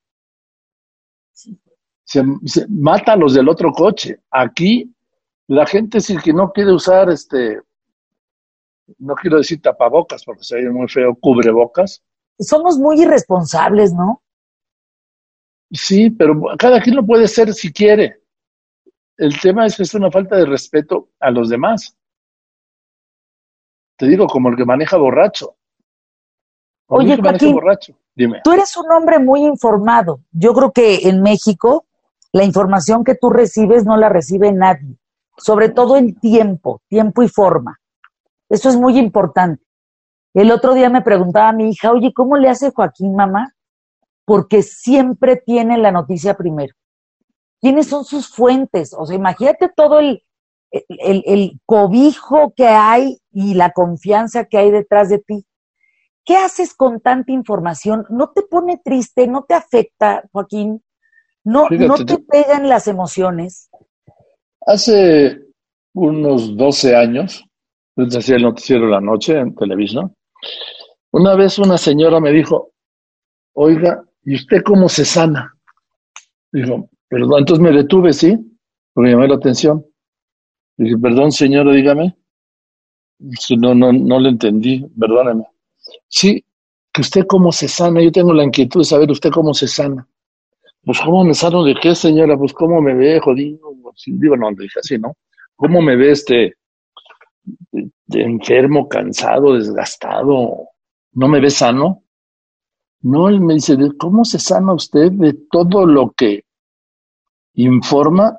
Se, 1.32 2.22
se 2.44 2.66
mata 2.68 3.14
a 3.14 3.16
los 3.16 3.34
del 3.34 3.48
otro 3.48 3.72
coche. 3.72 4.18
Aquí 4.30 4.92
La 5.48 5.66
gente 5.66 6.00
sí 6.00 6.16
que 6.16 6.32
no 6.32 6.52
quiere 6.52 6.72
usar 6.72 7.10
este, 7.10 7.60
no 8.98 9.14
quiero 9.14 9.38
decir 9.38 9.60
tapabocas 9.60 10.24
porque 10.24 10.44
se 10.44 10.56
ve 10.56 10.70
muy 10.70 10.88
feo, 10.88 11.14
cubrebocas. 11.14 12.02
Somos 12.38 12.78
muy 12.78 13.02
irresponsables, 13.02 13.92
¿no? 13.92 14.22
Sí, 15.70 16.10
pero 16.10 16.40
cada 16.58 16.80
quien 16.80 16.96
lo 16.96 17.06
puede 17.06 17.26
ser 17.28 17.52
si 17.54 17.72
quiere. 17.72 18.22
El 19.16 19.40
tema 19.40 19.66
es 19.66 19.76
que 19.76 19.84
es 19.84 19.94
una 19.94 20.10
falta 20.10 20.36
de 20.36 20.46
respeto 20.46 21.10
a 21.20 21.30
los 21.30 21.48
demás. 21.48 21.96
Te 23.96 24.06
digo, 24.06 24.26
como 24.26 24.48
el 24.48 24.56
que 24.56 24.64
maneja 24.64 24.96
borracho. 24.96 25.56
Oye, 26.88 27.16
Joaquín, 27.16 27.54
borracho. 27.54 27.96
Dime. 28.14 28.40
tú 28.44 28.52
eres 28.52 28.76
un 28.76 28.90
hombre 28.92 29.18
muy 29.18 29.44
informado. 29.44 30.20
Yo 30.32 30.52
creo 30.52 30.72
que 30.72 31.08
en 31.08 31.22
México 31.22 31.86
la 32.32 32.44
información 32.44 33.04
que 33.04 33.14
tú 33.14 33.30
recibes 33.30 33.84
no 33.84 33.96
la 33.96 34.08
recibe 34.08 34.52
nadie, 34.52 34.98
sobre 35.38 35.70
todo 35.70 35.96
en 35.96 36.14
tiempo, 36.14 36.82
tiempo 36.88 37.22
y 37.22 37.28
forma. 37.28 37.78
Eso 38.52 38.68
es 38.68 38.76
muy 38.76 38.98
importante. 38.98 39.64
El 40.34 40.50
otro 40.50 40.74
día 40.74 40.90
me 40.90 41.00
preguntaba 41.00 41.48
a 41.48 41.52
mi 41.54 41.70
hija, 41.70 41.90
oye, 41.90 42.12
¿cómo 42.14 42.36
le 42.36 42.50
hace 42.50 42.70
Joaquín, 42.70 43.16
mamá? 43.16 43.54
Porque 44.26 44.62
siempre 44.62 45.36
tiene 45.36 45.78
la 45.78 45.90
noticia 45.90 46.34
primero. 46.34 46.74
¿Quiénes 47.62 47.86
son 47.86 48.04
sus 48.04 48.28
fuentes? 48.28 48.94
O 48.94 49.06
sea, 49.06 49.16
imagínate 49.16 49.70
todo 49.74 50.00
el, 50.00 50.22
el, 50.70 51.22
el 51.24 51.60
cobijo 51.64 52.52
que 52.54 52.66
hay 52.66 53.16
y 53.30 53.54
la 53.54 53.70
confianza 53.70 54.44
que 54.44 54.58
hay 54.58 54.70
detrás 54.70 55.08
de 55.08 55.20
ti. 55.20 55.46
¿Qué 56.22 56.36
haces 56.36 56.74
con 56.74 57.00
tanta 57.00 57.32
información? 57.32 58.04
¿No 58.10 58.32
te 58.32 58.42
pone 58.42 58.78
triste? 58.84 59.26
¿No 59.26 59.44
te 59.44 59.54
afecta, 59.54 60.24
Joaquín? 60.30 60.82
¿No, 61.42 61.70
¿no 61.70 61.94
te 62.04 62.18
pegan 62.18 62.68
las 62.68 62.86
emociones? 62.86 63.70
Hace 64.66 65.40
unos 65.94 66.54
12 66.54 66.94
años, 66.94 67.46
desde 67.96 68.18
hacía 68.18 68.36
el 68.36 68.42
noticiero 68.42 68.86
la 68.86 69.00
noche 69.00 69.38
en 69.38 69.54
televisión, 69.54 70.14
una 71.10 71.34
vez 71.34 71.58
una 71.58 71.76
señora 71.76 72.20
me 72.20 72.32
dijo, 72.32 72.72
oiga, 73.54 74.02
¿y 74.24 74.34
usted 74.34 74.62
cómo 74.62 74.88
se 74.88 75.04
sana? 75.04 75.54
Dijo, 76.50 76.88
perdón, 77.08 77.40
entonces 77.40 77.62
me 77.62 77.72
detuve, 77.72 78.12
¿sí? 78.12 78.36
Porque 78.94 79.16
me 79.16 79.28
la 79.28 79.34
atención. 79.34 79.84
Dije, 80.76 80.96
perdón, 80.98 81.32
señora, 81.32 81.72
dígame. 81.72 82.16
no, 83.58 83.74
no, 83.74 83.92
no 83.92 84.20
le 84.20 84.30
entendí, 84.30 84.86
perdóneme. 84.98 85.44
Sí, 86.08 86.44
que 86.92 87.00
usted 87.00 87.26
cómo 87.26 87.52
se 87.52 87.68
sana. 87.68 88.02
Yo 88.02 88.10
tengo 88.12 88.32
la 88.32 88.44
inquietud 88.44 88.80
de 88.80 88.84
saber 88.84 89.10
usted 89.10 89.30
cómo 89.30 89.54
se 89.54 89.68
sana. 89.68 90.06
Pues, 90.84 90.98
¿cómo 91.00 91.24
me 91.24 91.34
sano 91.34 91.62
de 91.62 91.74
qué, 91.80 91.94
señora? 91.94 92.36
Pues, 92.36 92.52
¿cómo 92.52 92.80
me 92.80 92.94
ve, 92.94 93.20
jodido? 93.20 93.58
Digo, 94.06 94.36
no, 94.36 94.50
dije 94.50 94.80
así, 94.80 94.98
¿no? 94.98 95.14
¿Cómo 95.54 95.80
me 95.80 95.96
ve 95.96 96.10
este 96.10 96.54
enfermo, 98.08 98.88
cansado, 98.88 99.54
desgastado? 99.54 100.68
¿No 101.12 101.28
me 101.28 101.40
ve 101.40 101.50
sano? 101.50 102.02
No, 103.02 103.28
él 103.28 103.40
me 103.40 103.54
dice, 103.54 103.76
¿cómo 103.98 104.24
se 104.24 104.38
sana 104.38 104.72
usted 104.72 105.10
de 105.12 105.34
todo 105.50 105.86
lo 105.86 106.12
que 106.12 106.44
informa? 107.54 108.38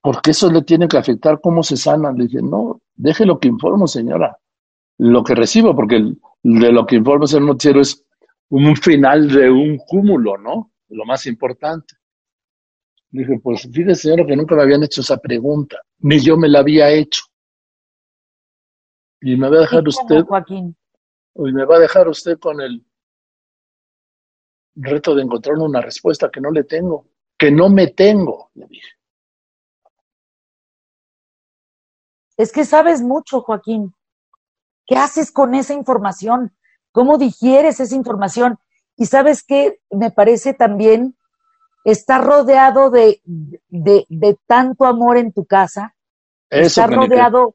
Porque 0.00 0.30
eso 0.30 0.50
le 0.50 0.62
tiene 0.62 0.86
que 0.86 0.96
afectar 0.96 1.40
cómo 1.40 1.62
se 1.62 1.76
sana. 1.76 2.12
Le 2.12 2.24
dije, 2.24 2.40
no, 2.40 2.80
deje 2.94 3.26
lo 3.26 3.38
que 3.38 3.48
informo, 3.48 3.86
señora. 3.86 4.38
Lo 4.98 5.24
que 5.24 5.34
recibo, 5.34 5.74
porque 5.74 5.96
de 6.42 6.72
lo 6.72 6.86
que 6.86 6.96
informa 6.96 7.26
el 7.32 7.46
noticiero 7.46 7.80
es 7.80 8.04
un 8.50 8.76
final 8.76 9.28
de 9.28 9.50
un 9.50 9.78
cúmulo, 9.78 10.38
¿no? 10.38 10.72
Lo 10.88 11.04
más 11.04 11.26
importante. 11.26 11.94
Dije, 13.10 13.40
pues 13.42 13.68
fíjese, 13.72 14.02
señora, 14.02 14.26
que 14.26 14.36
nunca 14.36 14.54
me 14.54 14.62
habían 14.62 14.84
hecho 14.84 15.00
esa 15.00 15.16
pregunta, 15.16 15.78
ni 16.00 16.20
yo 16.20 16.36
me 16.36 16.48
la 16.48 16.60
había 16.60 16.90
hecho. 16.90 17.22
Y 19.20 19.36
me 19.36 19.48
va 19.48 19.56
a 19.56 19.60
dejar 19.60 19.86
usted. 19.86 20.24
Joaquín? 20.24 20.76
Y 21.34 21.52
me 21.52 21.64
va 21.64 21.76
a 21.76 21.80
dejar 21.80 22.08
usted 22.08 22.38
con 22.38 22.60
el 22.60 22.84
reto 24.74 25.14
de 25.14 25.22
encontrar 25.22 25.56
una 25.56 25.80
respuesta 25.80 26.30
que 26.30 26.40
no 26.40 26.50
le 26.50 26.64
tengo, 26.64 27.06
que 27.36 27.50
no 27.50 27.68
me 27.68 27.88
tengo, 27.88 28.50
le 28.54 28.66
dije. 28.66 28.88
Es 32.36 32.52
que 32.52 32.64
sabes 32.64 33.02
mucho, 33.02 33.40
Joaquín. 33.40 33.94
¿Qué 34.86 34.96
haces 34.96 35.32
con 35.32 35.54
esa 35.54 35.74
información? 35.74 36.56
¿Cómo 36.92 37.18
digieres 37.18 37.80
esa 37.80 37.94
información? 37.94 38.58
Y 38.96 39.06
sabes 39.06 39.42
qué, 39.42 39.80
me 39.90 40.10
parece 40.10 40.54
también 40.54 41.16
estar 41.84 42.24
rodeado 42.24 42.90
de, 42.90 43.20
de, 43.68 44.38
tanto 44.46 44.84
amor 44.86 45.16
en 45.16 45.32
tu 45.32 45.44
casa, 45.44 45.94
estar 46.50 46.90
rodeado 46.90 47.54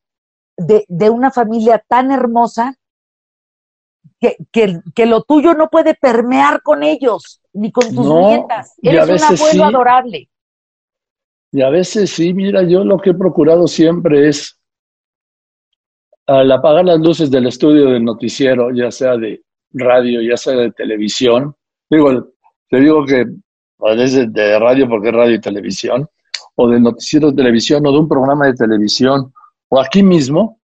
de, 0.58 0.86
de, 0.88 1.10
una 1.10 1.32
familia 1.32 1.84
tan 1.88 2.12
hermosa 2.12 2.76
que, 4.20 4.38
que, 4.94 5.06
lo 5.06 5.24
tuyo 5.24 5.54
no 5.54 5.70
puede 5.70 5.96
permear 5.96 6.62
con 6.62 6.84
ellos, 6.84 7.42
ni 7.54 7.72
con 7.72 7.94
tus 7.94 8.08
nietas. 8.08 8.74
Eres 8.82 9.22
un 9.22 9.38
abuelo 9.38 9.66
adorable. 9.66 10.30
Y 11.52 11.62
a 11.62 11.70
veces 11.70 12.10
sí, 12.10 12.34
mira, 12.34 12.64
yo 12.64 12.84
lo 12.84 12.98
que 12.98 13.12
he 13.12 13.14
procurado 13.14 13.68
siempre 13.68 14.28
es 14.30 14.60
al 16.26 16.52
apagar 16.52 16.86
las 16.86 17.00
luces 17.00 17.30
del 17.30 17.48
estudio 17.48 17.90
del 17.90 18.04
noticiero, 18.04 18.72
ya 18.72 18.90
sea 18.92 19.18
de 19.18 19.44
radio, 19.72 20.22
ya 20.22 20.38
sea 20.38 20.54
de 20.54 20.72
televisión, 20.72 21.56
digo, 21.90 22.30
te 22.70 22.80
digo 22.80 23.06
que 23.06 23.26
desde 23.96 24.28
de 24.28 24.58
radio 24.58 24.88
porque 24.88 25.10
es 25.10 25.14
radio 25.14 25.36
y 25.36 25.42
televisión, 25.42 26.08
o 26.56 26.70
de 26.70 26.80
noticiero 26.80 27.30
de 27.32 27.36
televisión, 27.36 27.86
o 27.86 27.92
de 27.92 28.00
un 28.00 28.08
programa 28.08 28.48
de 28.48 28.54
televisión, 28.54 29.34
o 29.76 29.80
aquí 29.80 30.04
mismo, 30.04 30.62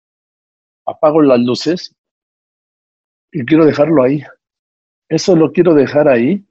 apago 0.86 1.22
las 1.22 1.38
luces 1.38 1.94
y 3.34 3.44
quiero 3.44 3.66
dejarlo 3.66 4.02
ahí. 4.02 4.24
Eso 5.10 5.36
lo 5.36 5.52
quiero 5.52 5.74
dejar 5.74 6.08
ahí 6.08 6.48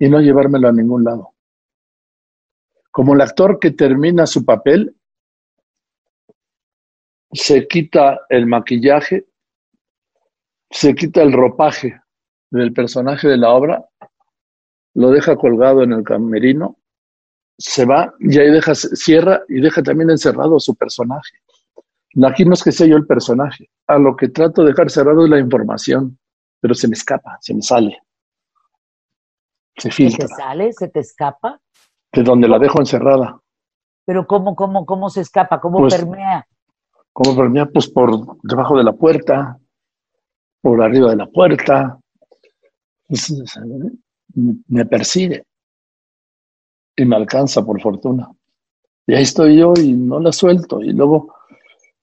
y 0.00 0.08
no 0.08 0.20
llevármelo 0.20 0.66
a 0.66 0.72
ningún 0.72 1.04
lado. 1.04 1.32
Como 2.90 3.14
el 3.14 3.20
actor 3.20 3.60
que 3.60 3.70
termina 3.70 4.26
su 4.26 4.44
papel, 4.44 4.96
se 7.30 7.68
quita 7.68 8.22
el 8.28 8.46
maquillaje, 8.46 9.28
se 10.72 10.96
quita 10.96 11.22
el 11.22 11.32
ropaje 11.32 12.00
del 12.50 12.72
personaje 12.72 13.28
de 13.28 13.36
la 13.36 13.50
obra, 13.50 13.88
lo 14.94 15.12
deja 15.12 15.36
colgado 15.36 15.84
en 15.84 15.92
el 15.92 16.02
camerino, 16.02 16.79
se 17.60 17.84
va 17.84 18.12
y 18.18 18.38
ahí 18.38 18.50
deja, 18.50 18.74
cierra 18.74 19.42
y 19.46 19.60
deja 19.60 19.82
también 19.82 20.10
encerrado 20.10 20.56
a 20.56 20.60
su 20.60 20.74
personaje. 20.74 21.36
Aquí 22.24 22.44
no 22.44 22.54
es 22.54 22.64
que 22.64 22.72
sea 22.72 22.86
yo 22.86 22.96
el 22.96 23.06
personaje, 23.06 23.70
a 23.86 23.98
lo 23.98 24.16
que 24.16 24.28
trato 24.28 24.62
de 24.62 24.70
dejar 24.70 24.90
cerrado 24.90 25.24
es 25.24 25.30
la 25.30 25.38
información, 25.38 26.18
pero 26.58 26.74
se 26.74 26.88
me 26.88 26.94
escapa, 26.94 27.36
se 27.40 27.54
me 27.54 27.62
sale. 27.62 27.98
Se 29.76 29.90
filtra. 29.90 30.26
¿Se 30.26 30.34
te 30.34 30.42
sale? 30.42 30.72
¿Se 30.72 30.88
te 30.88 31.00
escapa? 31.00 31.60
De 32.12 32.22
donde 32.22 32.48
la 32.48 32.58
dejo 32.58 32.80
encerrada. 32.80 33.38
Pero 34.06 34.26
¿cómo, 34.26 34.56
cómo, 34.56 34.86
cómo 34.86 35.10
se 35.10 35.20
escapa? 35.20 35.60
¿Cómo 35.60 35.78
pues, 35.78 35.94
permea? 35.94 36.46
¿Cómo 37.12 37.36
permea? 37.36 37.66
Pues 37.66 37.88
por 37.88 38.38
debajo 38.42 38.76
de 38.78 38.84
la 38.84 38.92
puerta, 38.94 39.58
por 40.62 40.82
arriba 40.82 41.10
de 41.10 41.16
la 41.16 41.26
puerta. 41.26 41.98
me 44.34 44.86
persigue 44.86 45.44
y 47.00 47.06
me 47.06 47.16
alcanza 47.16 47.64
por 47.64 47.80
fortuna. 47.80 48.30
Y 49.06 49.14
ahí 49.14 49.22
estoy 49.22 49.58
yo 49.58 49.72
y 49.76 49.92
no 49.92 50.20
la 50.20 50.32
suelto. 50.32 50.82
Y 50.82 50.92
luego 50.92 51.34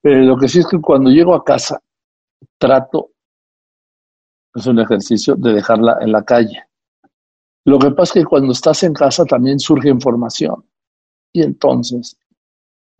pero 0.00 0.22
lo 0.22 0.36
que 0.36 0.48
sí 0.48 0.60
es 0.60 0.66
que 0.66 0.80
cuando 0.80 1.10
llego 1.10 1.34
a 1.34 1.44
casa, 1.44 1.82
trato, 2.56 3.10
es 4.54 4.66
un 4.66 4.78
ejercicio, 4.78 5.34
de 5.34 5.52
dejarla 5.52 5.98
en 6.00 6.12
la 6.12 6.24
calle. 6.24 6.64
Lo 7.64 7.78
que 7.78 7.90
pasa 7.90 8.18
es 8.18 8.24
que 8.24 8.28
cuando 8.28 8.52
estás 8.52 8.82
en 8.84 8.94
casa 8.94 9.24
también 9.24 9.58
surge 9.58 9.88
información. 9.88 10.64
Y 11.32 11.42
entonces 11.42 12.16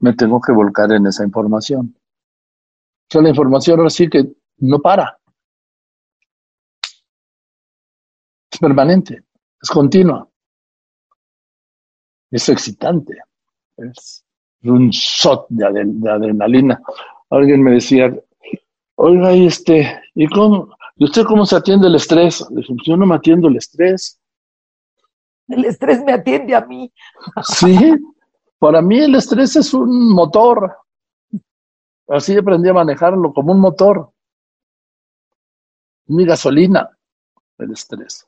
me 0.01 0.13
tengo 0.13 0.41
que 0.41 0.53
volcar 0.53 0.93
en 0.93 1.07
esa 1.07 1.25
información. 1.25 1.97
O 1.97 3.11
sea, 3.11 3.23
la 3.23 3.31
información 3.31 3.79
ahora 3.79 3.91
sí 3.91 4.09
que 4.09 4.31
no 4.59 4.81
para. 4.81 5.19
Es 8.53 8.59
permanente, 8.59 9.25
es 9.63 9.71
continua. 9.71 10.29
Es 12.31 12.49
excitante. 12.49 13.15
Es 13.77 14.25
un 14.65 14.91
shot 14.91 15.47
de, 15.49 15.65
adrenalina. 15.67 16.81
Alguien 17.31 17.63
me 17.63 17.73
decía, 17.73 18.15
oiga, 18.97 19.33
y 19.33 19.47
este, 19.47 20.01
¿y 20.15 20.27
cómo, 20.29 20.71
¿y 20.97 21.05
usted 21.05 21.25
cómo 21.25 21.47
se 21.47 21.57
atiende 21.57 21.89
el 21.89 21.95
estrés? 21.95 22.45
Le 22.51 22.61
dije, 22.61 22.75
yo 22.85 22.97
no 22.97 23.07
me 23.07 23.15
atiendo 23.15 23.49
el 23.49 23.57
estrés. 23.57 24.19
El 25.49 25.65
estrés 25.65 26.03
me 26.05 26.13
atiende 26.13 26.55
a 26.55 26.61
mí. 26.61 26.93
Sí, 27.43 27.95
para 28.59 28.83
mí 28.83 28.99
el 28.99 29.15
estrés 29.15 29.57
es 29.57 29.73
un 29.73 30.13
motor. 30.13 30.77
Así 32.09 32.37
aprendí 32.37 32.69
a 32.69 32.75
manejarlo 32.75 33.33
como 33.33 33.53
un 33.53 33.61
motor. 33.61 34.11
Mi 36.07 36.25
gasolina, 36.25 36.91
el 37.59 37.73
estrés. 37.73 38.27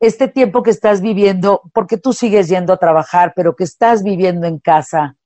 Este 0.00 0.28
tiempo 0.28 0.62
que 0.62 0.70
estás 0.70 1.00
viviendo, 1.00 1.62
porque 1.72 1.98
tú 1.98 2.12
sigues 2.12 2.48
yendo 2.48 2.72
a 2.72 2.76
trabajar, 2.76 3.32
pero 3.34 3.56
que 3.56 3.64
estás 3.64 4.02
viviendo 4.02 4.46
en 4.46 4.58
casa, 4.58 5.16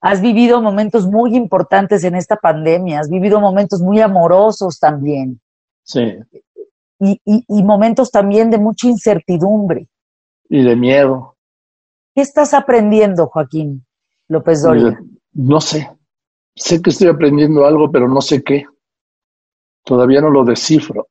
has 0.00 0.20
vivido 0.20 0.60
momentos 0.62 1.06
muy 1.06 1.36
importantes 1.36 2.04
en 2.04 2.14
esta 2.14 2.36
pandemia, 2.36 3.00
has 3.00 3.08
vivido 3.08 3.40
momentos 3.40 3.80
muy 3.80 4.00
amorosos 4.00 4.78
también. 4.78 5.40
Sí. 5.82 6.16
Y, 6.98 7.20
y, 7.24 7.44
y 7.46 7.62
momentos 7.62 8.10
también 8.10 8.50
de 8.50 8.58
mucha 8.58 8.88
incertidumbre. 8.88 9.88
Y 10.48 10.62
de 10.62 10.76
miedo. 10.76 11.36
¿Qué 12.14 12.22
estás 12.22 12.54
aprendiendo, 12.54 13.28
Joaquín 13.28 13.86
López 14.28 14.62
Doria? 14.62 14.98
No 15.32 15.60
sé. 15.60 15.90
Sé 16.56 16.82
que 16.82 16.90
estoy 16.90 17.08
aprendiendo 17.08 17.64
algo, 17.64 17.90
pero 17.90 18.08
no 18.08 18.20
sé 18.20 18.42
qué. 18.42 18.64
Todavía 19.84 20.20
no 20.20 20.30
lo 20.30 20.44
descifro. 20.44 21.08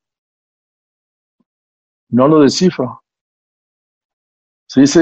No 2.09 2.27
lo 2.27 2.41
descifro. 2.41 3.03
Sí, 4.67 4.85
sí, 4.85 4.99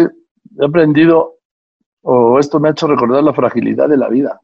he 0.59 0.65
aprendido, 0.65 1.39
o 2.01 2.39
esto 2.39 2.59
me 2.59 2.69
ha 2.69 2.71
hecho 2.71 2.87
recordar 2.87 3.23
la 3.23 3.33
fragilidad 3.33 3.89
de 3.89 3.97
la 3.97 4.07
vida, 4.07 4.41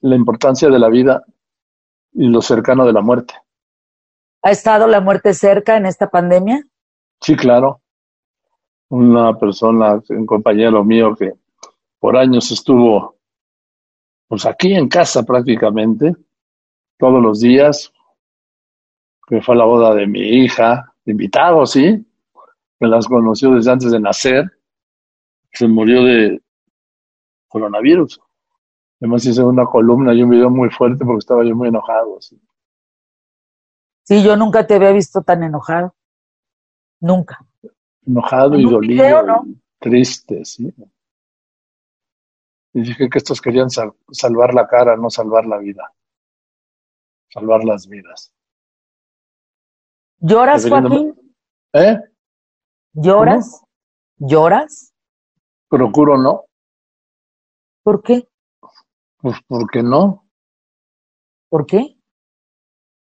la 0.00 0.16
importancia 0.16 0.68
de 0.68 0.78
la 0.78 0.88
vida 0.88 1.24
y 2.12 2.28
lo 2.28 2.42
cercano 2.42 2.84
de 2.84 2.92
la 2.92 3.00
muerte. 3.00 3.34
¿Ha 4.42 4.50
estado 4.50 4.86
la 4.86 5.00
muerte 5.00 5.34
cerca 5.34 5.76
en 5.76 5.86
esta 5.86 6.10
pandemia? 6.10 6.66
Sí, 7.20 7.36
claro. 7.36 7.80
Una 8.90 9.36
persona, 9.38 10.00
un 10.10 10.26
compañero 10.26 10.84
mío 10.84 11.14
que 11.16 11.32
por 11.98 12.16
años 12.16 12.50
estuvo 12.50 13.16
pues 14.28 14.46
aquí 14.46 14.74
en 14.74 14.88
casa 14.88 15.22
prácticamente, 15.22 16.14
todos 16.98 17.22
los 17.22 17.40
días, 17.40 17.92
que 19.26 19.40
fue 19.40 19.54
a 19.54 19.58
la 19.58 19.64
boda 19.64 19.94
de 19.94 20.06
mi 20.06 20.20
hija, 20.20 20.93
invitado, 21.06 21.64
sí, 21.66 22.06
me 22.80 22.88
las 22.88 23.06
conoció 23.06 23.52
desde 23.52 23.70
antes 23.70 23.90
de 23.92 24.00
nacer, 24.00 24.50
se 25.52 25.68
murió 25.68 26.02
de 26.02 26.42
coronavirus. 27.48 28.20
Además 29.00 29.24
hice 29.24 29.42
una 29.42 29.64
columna 29.66 30.12
y 30.14 30.22
un 30.22 30.30
video 30.30 30.50
muy 30.50 30.70
fuerte 30.70 31.04
porque 31.04 31.18
estaba 31.18 31.44
yo 31.44 31.54
muy 31.54 31.68
enojado. 31.68 32.20
Sí, 32.20 32.40
sí 34.02 34.22
yo 34.24 34.36
nunca 34.36 34.66
te 34.66 34.74
había 34.74 34.92
visto 34.92 35.22
tan 35.22 35.42
enojado. 35.42 35.94
Nunca. 37.00 37.44
Enojado 38.06 38.58
y 38.58 38.64
dolido. 38.64 39.04
Video, 39.04 39.22
¿no? 39.22 39.46
Triste, 39.78 40.44
sí. 40.44 40.72
Y 42.72 42.80
dije 42.80 43.08
que 43.08 43.18
estos 43.18 43.40
querían 43.40 43.70
sal 43.70 43.92
salvar 44.10 44.52
la 44.52 44.66
cara, 44.66 44.96
no 44.96 45.08
salvar 45.08 45.46
la 45.46 45.58
vida. 45.58 45.92
Salvar 47.28 47.64
las 47.64 47.86
vidas. 47.86 48.33
¿Lloras, 50.20 50.68
Joaquín? 50.68 51.14
¿Eh? 51.72 51.98
¿Lloras? 52.94 53.60
¿Cómo? 54.18 54.30
¿Lloras? 54.30 54.94
Procuro 55.68 56.16
no. 56.16 56.44
¿Por 57.82 58.02
qué? 58.02 58.28
Pues 59.18 59.36
porque 59.46 59.82
no. 59.82 60.26
¿Por 61.48 61.66
qué? 61.66 61.98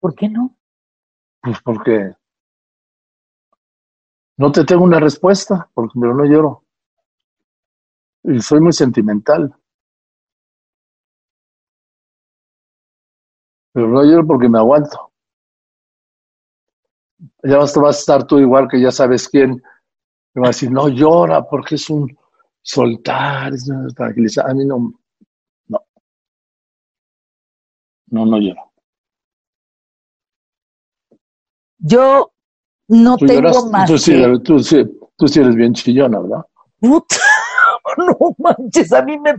¿Por 0.00 0.14
qué 0.14 0.28
no? 0.28 0.56
Pues 1.42 1.61
porque 1.62 2.14
no 4.38 4.50
te 4.52 4.64
tengo 4.64 4.85
una 4.85 5.00
respuesta, 5.00 5.71
porque 5.75 5.99
pero 6.00 6.14
no 6.14 6.25
lloro. 6.25 6.64
Y 8.25 8.40
soy 8.40 8.61
muy 8.61 8.73
sentimental. 8.73 9.54
Pero 13.73 13.88
no 13.88 14.04
lloro 14.04 14.26
porque 14.26 14.49
me 14.49 14.59
aguanto 14.59 15.12
ya 17.42 17.58
vas 17.58 17.76
a 17.76 17.90
estar 17.90 18.26
tú 18.26 18.38
igual 18.38 18.68
que 18.68 18.80
ya 18.80 18.90
sabes 18.90 19.28
quién, 19.28 19.62
me 20.34 20.42
va 20.42 20.46
a 20.48 20.50
decir, 20.50 20.70
no 20.70 20.88
llora 20.88 21.42
porque 21.42 21.74
es 21.74 21.88
un 21.90 22.16
soltar, 22.60 23.52
es 23.52 23.68
una 23.68 23.88
tranquilizar. 23.88 24.48
A 24.48 24.54
mí 24.54 24.64
no, 24.64 24.92
no, 25.68 25.78
no, 28.06 28.26
no 28.26 28.38
lloro. 28.38 28.72
Yo 31.78 32.32
no 32.88 33.16
¿Tú 33.16 33.26
tengo 33.26 33.40
lloras? 33.42 33.70
más. 33.70 33.90
Tú 33.90 33.98
sí, 33.98 34.12
que... 34.12 34.38
tú, 34.44 34.58
sí, 34.61 34.85
tú 35.16 35.28
sí 35.28 35.40
eres 35.40 35.54
bien 35.54 35.74
chillona, 35.74 36.20
¿verdad? 36.20 36.44
Puta, 36.78 37.16
no 37.98 38.37
manches, 38.38 38.92
a 38.92 39.02
mí 39.02 39.18
me... 39.18 39.35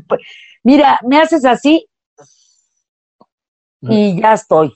Mira, 0.63 1.00
me 1.04 1.19
haces 1.19 1.43
así 1.46 1.88
y 3.82 4.22
ya 4.22 4.34
estoy 4.34 4.74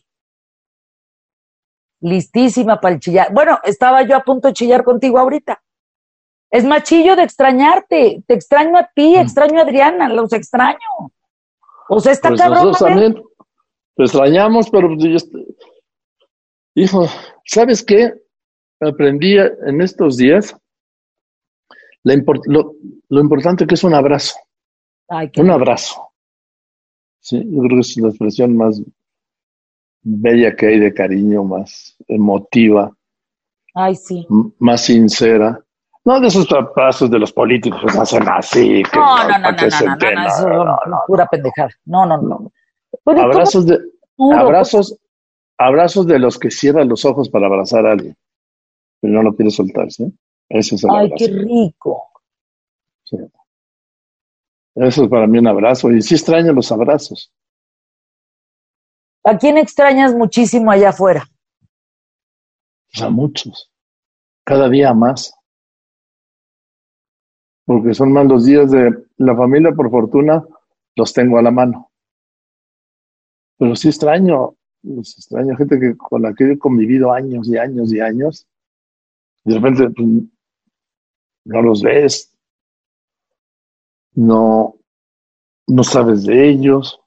listísima 2.02 2.80
para 2.80 2.96
el 2.96 3.00
chillar. 3.00 3.34
Bueno, 3.34 3.60
estaba 3.64 4.04
yo 4.04 4.16
a 4.16 4.24
punto 4.24 4.48
de 4.48 4.54
chillar 4.54 4.84
contigo 4.84 5.20
ahorita. 5.20 5.62
Es 6.50 6.64
machillo 6.64 7.16
de 7.16 7.24
extrañarte. 7.24 8.24
Te 8.26 8.34
extraño 8.34 8.78
a 8.78 8.90
ti, 8.94 9.16
extraño 9.16 9.60
a 9.60 9.64
Adriana, 9.64 10.10
los 10.10 10.32
extraño. 10.34 10.78
O 11.90 12.00
sea, 12.00 12.14
está 12.14 12.30
pues 12.30 12.42
cabrón. 12.42 12.68
Nosotros 12.68 12.90
también 12.90 13.24
te 13.96 14.04
extrañamos, 14.04 14.70
pero 14.70 14.90
hijo, 16.76 17.08
¿sabes 17.46 17.84
qué? 17.84 18.14
Aprendí 18.80 19.38
en 19.38 19.82
estos 19.82 20.18
días 20.18 20.56
la 22.04 22.14
import 22.14 22.42
lo, 22.46 22.76
lo, 23.10 23.22
importante 23.22 23.68
que 23.68 23.76
es 23.76 23.84
un 23.84 23.94
abrazo. 23.94 24.36
Ay, 25.10 25.30
un 25.38 25.50
abrazo. 25.50 26.10
Sí, 27.20 27.44
yo 27.44 27.62
creo 27.64 27.76
que 27.76 27.80
es 27.80 27.98
la 27.98 28.10
expresión 28.10 28.56
más 28.56 28.82
bella 30.02 30.56
que 30.56 30.68
hay 30.68 30.80
de 30.80 30.94
cariño, 30.94 31.44
más 31.44 31.96
emotiva. 32.08 32.92
Ay, 33.74 33.96
sí. 33.96 34.26
Más 34.60 34.82
sincera. 34.82 35.60
No 36.06 36.20
de 36.20 36.28
esos 36.28 36.48
abrazos 36.52 37.12
de 37.12 37.20
los 37.20 37.34
políticos 37.34 37.82
que 37.82 38.00
hacen 38.00 38.28
así. 38.30 38.82
Que 38.84 38.98
no, 38.98 39.18
no, 39.18 39.28
no, 39.28 39.40
no, 39.40 39.40
no, 39.40 39.52
no, 39.52 40.12
no, 40.14 40.28
eso 40.28 40.50
no, 40.50 40.80
no, 40.88 40.98
pura 41.06 41.28
pendejada. 41.28 41.70
No, 41.86 42.06
no, 42.06 42.18
no. 42.22 42.52
Pero 43.04 43.22
abrazos 43.22 43.66
de, 43.66 43.78
abrazos, 44.18 44.98
abrazos 45.58 46.08
de 46.08 46.20
los 46.20 46.40
que 46.40 46.50
cierran 46.50 46.88
los 46.88 47.04
ojos 47.06 47.30
para 47.30 47.48
abrazar 47.48 47.86
a 47.86 47.92
alguien, 47.92 48.16
pero 49.02 49.14
no 49.14 49.24
lo 49.24 49.36
quiere 49.36 49.52
soltar, 49.52 49.92
¿sí? 49.92 50.06
Ese 50.50 50.76
es 50.76 50.84
el 50.84 50.90
Ay, 50.92 51.06
abrazo. 51.08 51.16
qué 51.18 51.28
rico. 51.28 52.10
Sí. 53.04 53.18
Eso 54.76 55.04
es 55.04 55.10
para 55.10 55.28
mí 55.28 55.40
un 55.40 55.48
abrazo. 55.48 55.92
Y 55.92 56.02
sí 56.02 56.16
extraño 56.16 56.54
los 56.54 56.72
abrazos. 56.72 57.34
¿A 59.28 59.38
quién 59.38 59.58
extrañas 59.58 60.16
muchísimo 60.16 60.72
allá 60.72 60.92
afuera? 60.92 61.28
Pues 62.90 63.04
a 63.04 63.10
muchos. 63.10 63.70
Cada 64.46 64.70
día 64.70 64.94
más. 64.94 65.34
Porque 67.66 67.94
son 67.94 68.14
más 68.14 68.26
los 68.26 68.46
días 68.46 68.72
de 68.72 68.90
la 69.18 69.36
familia, 69.36 69.74
por 69.74 69.92
fortuna, 69.92 70.46
los 70.96 71.12
tengo 71.12 71.38
a 71.38 71.42
la 71.42 71.52
mano. 71.52 71.92
Pero 73.58 73.76
sí 73.76 73.90
extraño, 73.90 74.56
extraño 74.82 75.58
gente 75.58 75.78
que, 75.78 75.98
con 75.98 76.22
la 76.22 76.34
que 76.34 76.54
he 76.54 76.58
convivido 76.58 77.12
años 77.12 77.50
y 77.50 77.58
años 77.58 77.92
y 77.92 78.00
años. 78.00 78.48
Y 79.44 79.50
de 79.50 79.60
repente 79.60 79.90
pues, 79.90 80.08
no 81.44 81.62
los 81.64 81.84
ves. 81.84 82.34
No, 84.14 84.78
no 85.68 85.84
sabes 85.84 86.24
de 86.24 86.48
ellos 86.48 87.02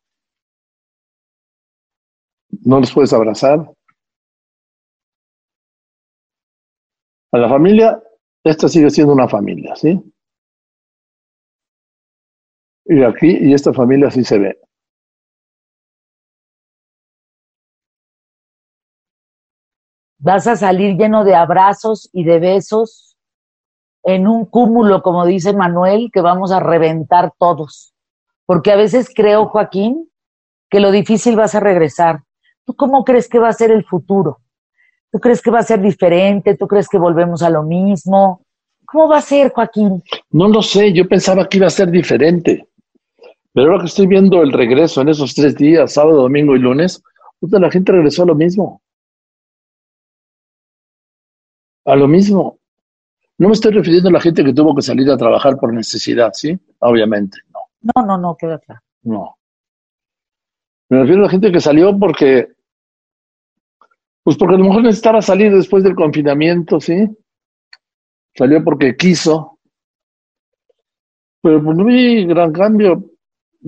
no 2.71 2.79
los 2.79 2.93
puedes 2.93 3.13
abrazar. 3.13 3.69
A 7.33 7.39
la 7.39 7.49
familia, 7.49 8.01
esta 8.45 8.69
sigue 8.69 8.91
siendo 8.91 9.13
una 9.13 9.27
familia, 9.27 9.75
¿sí? 9.75 10.01
Y 12.85 13.03
aquí, 13.03 13.39
y 13.41 13.55
esta 13.55 13.73
familia 13.73 14.09
sí 14.13 14.23
se 14.23 14.39
ve. 14.39 14.61
Vas 20.19 20.47
a 20.47 20.55
salir 20.55 20.97
lleno 20.97 21.25
de 21.25 21.35
abrazos 21.35 22.09
y 22.13 22.23
de 22.23 22.39
besos 22.39 23.17
en 24.05 24.29
un 24.29 24.45
cúmulo, 24.45 25.03
como 25.03 25.27
dice 25.27 25.53
Manuel, 25.55 26.11
que 26.13 26.21
vamos 26.21 26.53
a 26.53 26.61
reventar 26.61 27.33
todos. 27.37 27.95
Porque 28.47 28.71
a 28.71 28.77
veces 28.77 29.11
creo, 29.13 29.47
Joaquín, 29.47 30.09
que 30.71 30.79
lo 30.79 30.93
difícil 30.93 31.35
vas 31.35 31.57
a 31.57 31.61
regresar. 31.61 32.23
¿Tú 32.65 32.75
cómo 32.75 33.05
crees 33.05 33.29
que 33.29 33.39
va 33.39 33.49
a 33.49 33.53
ser 33.53 33.71
el 33.71 33.85
futuro? 33.85 34.41
¿Tú 35.11 35.19
crees 35.19 35.43
que 35.43 35.51
va 35.51 35.59
a 35.59 35.65
ser 35.65 35.81
diferente? 35.81 36.57
¿Tú 36.57 36.67
crees 36.69 36.89
que 36.89 36.99
volvemos 36.99 37.43
a 37.43 37.51
lo 37.51 37.63
mismo? 37.63 38.45
¿Cómo 38.87 39.09
va 39.09 39.19
a 39.19 39.23
ser, 39.23 39.53
Joaquín? 39.53 40.03
No 40.31 40.49
lo 40.49 40.63
sé, 40.63 40.93
yo 40.93 41.09
pensaba 41.09 41.49
que 41.49 41.59
iba 41.59 41.67
a 41.67 41.71
ser 41.71 41.91
diferente. 41.91 42.69
Pero 43.53 43.73
ahora 43.73 43.83
que 43.83 43.89
estoy 43.89 44.07
viendo 44.07 44.43
el 44.43 44.53
regreso 44.53 45.01
en 45.01 45.09
esos 45.09 45.35
tres 45.35 45.57
días, 45.57 45.93
sábado, 45.93 46.23
domingo 46.23 46.55
y 46.55 46.61
lunes, 46.61 47.03
puta, 47.41 47.59
la 47.59 47.71
gente 47.71 47.93
regresó 47.93 48.23
a 48.23 48.27
lo 48.27 48.35
mismo. 48.35 48.83
A 51.85 51.97
lo 51.97 52.07
mismo. 52.07 52.59
No 53.39 53.49
me 53.49 53.55
estoy 53.55 53.73
refiriendo 53.73 54.09
a 54.11 54.13
la 54.13 54.21
gente 54.21 54.45
que 54.45 54.53
tuvo 54.53 54.75
que 54.75 54.83
salir 54.83 55.11
a 55.11 55.17
trabajar 55.17 55.57
por 55.57 55.73
necesidad, 55.73 56.31
¿sí? 56.35 56.59
Obviamente, 56.81 57.39
no. 57.53 57.61
No, 57.95 58.07
no, 58.07 58.19
no, 58.19 58.37
queda 58.37 58.59
claro. 58.59 58.83
No. 59.03 59.37
Me 60.91 60.99
refiero 60.99 61.21
a 61.21 61.25
la 61.27 61.31
gente 61.31 61.53
que 61.53 61.61
salió 61.61 61.97
porque, 61.97 62.49
pues 64.25 64.37
porque 64.37 64.57
a 64.57 64.59
lo 64.59 64.65
mejor 64.65 64.83
necesitaba 64.83 65.23
salir 65.23 65.55
después 65.55 65.85
del 65.85 65.95
confinamiento, 65.95 66.81
¿sí? 66.81 67.09
Salió 68.37 68.63
porque 68.65 68.97
quiso. 68.97 69.61
Pero 71.43 71.63
pues, 71.63 71.77
no 71.77 71.85
vi 71.85 72.27
gran 72.27 72.53
cambio. 72.53 73.09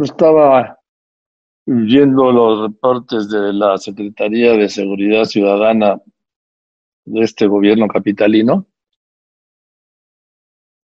Estaba 0.03 0.81
viendo 1.65 2.33
los 2.33 2.63
reportes 2.63 3.31
de 3.31 3.53
la 3.53 3.79
Secretaría 3.79 4.55
de 4.55 4.69
Seguridad 4.69 5.25
Ciudadana 5.25 6.03
de 7.05 7.21
este 7.21 7.47
gobierno 7.47 7.87
capitalino, 7.87 8.67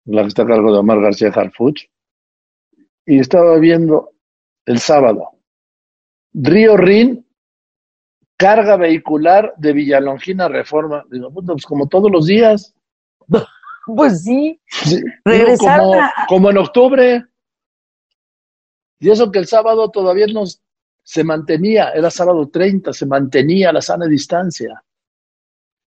la 0.07 0.23
que 0.23 0.29
está 0.29 0.43
a 0.43 0.47
cargo 0.47 0.73
de 0.73 0.79
Omar 0.79 1.01
García 1.01 1.29
Harfuch, 1.29 1.85
y 3.07 3.21
estaba 3.21 3.59
viendo 3.59 4.11
el 4.65 4.81
sábado 4.81 5.36
Río 6.39 6.77
Rin, 6.77 7.27
carga 8.37 8.77
vehicular 8.77 9.55
de 9.57 9.73
Villalongina 9.73 10.49
Reforma. 10.49 11.03
Digo, 11.11 11.33
pues 11.33 11.65
como 11.65 11.89
todos 11.89 12.11
los 12.11 12.27
días. 12.27 12.75
Pues 13.89 14.25
sí. 14.25 14.61
Como, 16.27 16.51
en 16.51 16.59
octubre. 16.59 17.25
Y 18.99 19.11
eso 19.11 19.31
que 19.31 19.39
el 19.39 19.47
sábado 19.47 19.93
todavía 19.93 20.27
nos 20.27 20.61
se 21.05 21.23
mantenía, 21.23 21.91
era 21.91 22.11
sábado 22.11 22.49
30, 22.49 22.93
se 22.93 23.07
mantenía 23.07 23.73
la 23.73 23.81
sana 23.81 24.07
distancia. 24.07 24.83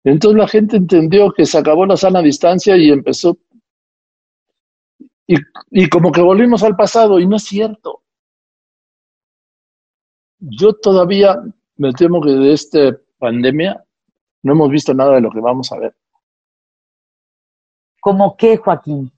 Entonces 0.03 0.37
la 0.37 0.49
gente 0.49 0.77
entendió 0.77 1.31
que 1.31 1.47
se 1.47 1.57
acabó 1.57 1.87
la 1.87 1.97
sana 1.97 2.21
distancia 2.21 2.77
y 2.77 2.91
empezó. 2.91 3.39
Y, 5.29 5.37
y 5.71 5.89
como 5.89 6.11
que 6.11 6.21
volvimos 6.21 6.65
al 6.65 6.75
pasado, 6.75 7.21
y 7.21 7.29
no 7.29 7.37
es 7.37 7.45
cierto. 7.45 8.03
Yo 10.47 10.75
todavía 10.75 11.43
me 11.77 11.93
temo 11.93 12.21
que 12.21 12.31
de 12.31 12.53
esta 12.53 12.99
pandemia 13.19 13.83
no 14.43 14.53
hemos 14.53 14.71
visto 14.71 14.93
nada 14.93 15.15
de 15.15 15.23
lo 15.23 15.31
que 15.31 15.41
vamos 15.41 15.73
a 15.73 15.79
ver. 15.79 15.97
¿Cómo 18.01 18.37
qué, 18.37 18.59
Joaquín? 18.59 19.11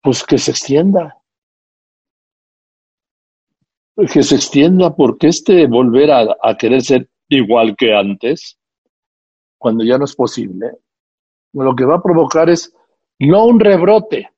Pues 0.00 0.24
que 0.24 0.38
se 0.38 0.52
extienda. 0.52 1.18
Que 3.96 4.22
se 4.22 4.36
extienda, 4.36 4.94
porque 4.94 5.28
este 5.28 5.66
volver 5.66 6.10
a, 6.10 6.36
a 6.42 6.56
querer 6.56 6.80
ser 6.80 7.10
igual 7.28 7.76
que 7.76 7.94
antes, 7.94 8.58
cuando 9.58 9.84
ya 9.84 9.98
no 9.98 10.06
es 10.06 10.14
posible, 10.14 10.78
lo 11.52 11.76
que 11.76 11.84
va 11.84 11.96
a 11.96 12.02
provocar 12.02 12.48
es 12.48 12.74
no 13.18 13.44
un 13.44 13.60
rebrote, 13.60 14.30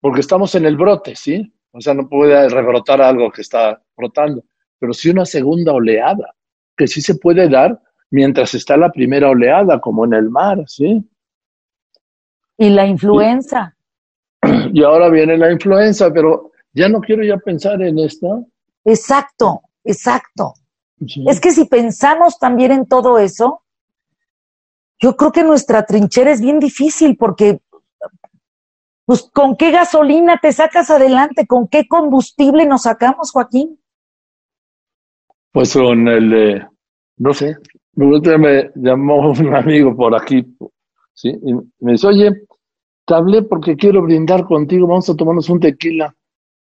porque 0.00 0.20
estamos 0.20 0.54
en 0.56 0.66
el 0.66 0.76
brote, 0.76 1.16
¿sí? 1.16 1.50
O 1.70 1.80
sea, 1.80 1.94
no 1.94 2.06
puede 2.06 2.48
rebrotar 2.50 3.00
algo 3.00 3.30
que 3.30 3.40
está 3.40 3.82
brotando, 3.96 4.44
pero 4.82 4.92
sí 4.92 5.10
una 5.10 5.24
segunda 5.24 5.72
oleada, 5.72 6.34
que 6.76 6.88
sí 6.88 7.00
se 7.00 7.14
puede 7.14 7.48
dar 7.48 7.80
mientras 8.10 8.52
está 8.52 8.76
la 8.76 8.90
primera 8.90 9.30
oleada, 9.30 9.80
como 9.80 10.04
en 10.04 10.12
el 10.12 10.28
mar, 10.28 10.64
¿sí? 10.66 11.08
Y 12.58 12.68
la 12.68 12.84
influenza. 12.84 13.76
Y, 14.72 14.82
ahora 14.84 15.08
viene 15.08 15.38
la 15.38 15.52
influenza, 15.52 16.12
pero 16.12 16.50
ya 16.72 16.88
no 16.88 17.00
quiero 17.00 17.22
ya 17.22 17.36
pensar 17.36 17.80
en 17.80 17.96
esto. 18.00 18.44
Exacto, 18.84 19.62
exacto. 19.84 20.54
Es 21.26 21.40
que 21.40 21.52
si 21.52 21.66
pensamos 21.66 22.40
también 22.40 22.72
en 22.72 22.86
todo 22.86 23.20
eso, 23.20 23.62
yo 24.98 25.16
creo 25.16 25.30
que 25.30 25.44
nuestra 25.44 25.86
trinchera 25.86 26.32
es 26.32 26.40
bien 26.40 26.58
difícil 26.58 27.16
porque, 27.16 27.60
pues, 29.04 29.30
¿con 29.32 29.56
qué 29.56 29.70
gasolina 29.70 30.40
te 30.42 30.50
sacas 30.50 30.90
adelante? 30.90 31.46
¿Con 31.46 31.68
qué 31.68 31.86
combustible 31.86 32.66
nos 32.66 32.82
sacamos, 32.82 33.30
Joaquín? 33.30 33.78
Pues 35.52 35.74
con 35.74 36.08
el, 36.08 36.66
no 37.18 37.34
sé, 37.34 37.56
me 37.94 38.70
llamó 38.74 39.30
un 39.38 39.54
amigo 39.54 39.94
por 39.94 40.14
aquí, 40.14 40.44
¿sí? 41.12 41.28
Y 41.28 41.54
me 41.80 41.92
dice, 41.92 42.06
oye, 42.06 42.46
te 43.06 43.14
hablé 43.14 43.42
porque 43.42 43.76
quiero 43.76 44.02
brindar 44.02 44.44
contigo, 44.44 44.86
vamos 44.86 45.08
a 45.10 45.14
tomarnos 45.14 45.48
un 45.50 45.60
tequila. 45.60 46.14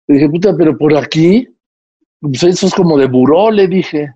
Le 0.06 0.14
dije, 0.14 0.30
puta, 0.30 0.54
pero 0.56 0.76
por 0.76 0.96
aquí, 0.96 1.46
pues 2.20 2.42
eso 2.42 2.66
es 2.66 2.74
como 2.74 2.96
de 2.96 3.06
buró, 3.06 3.50
le 3.50 3.68
dije. 3.68 4.14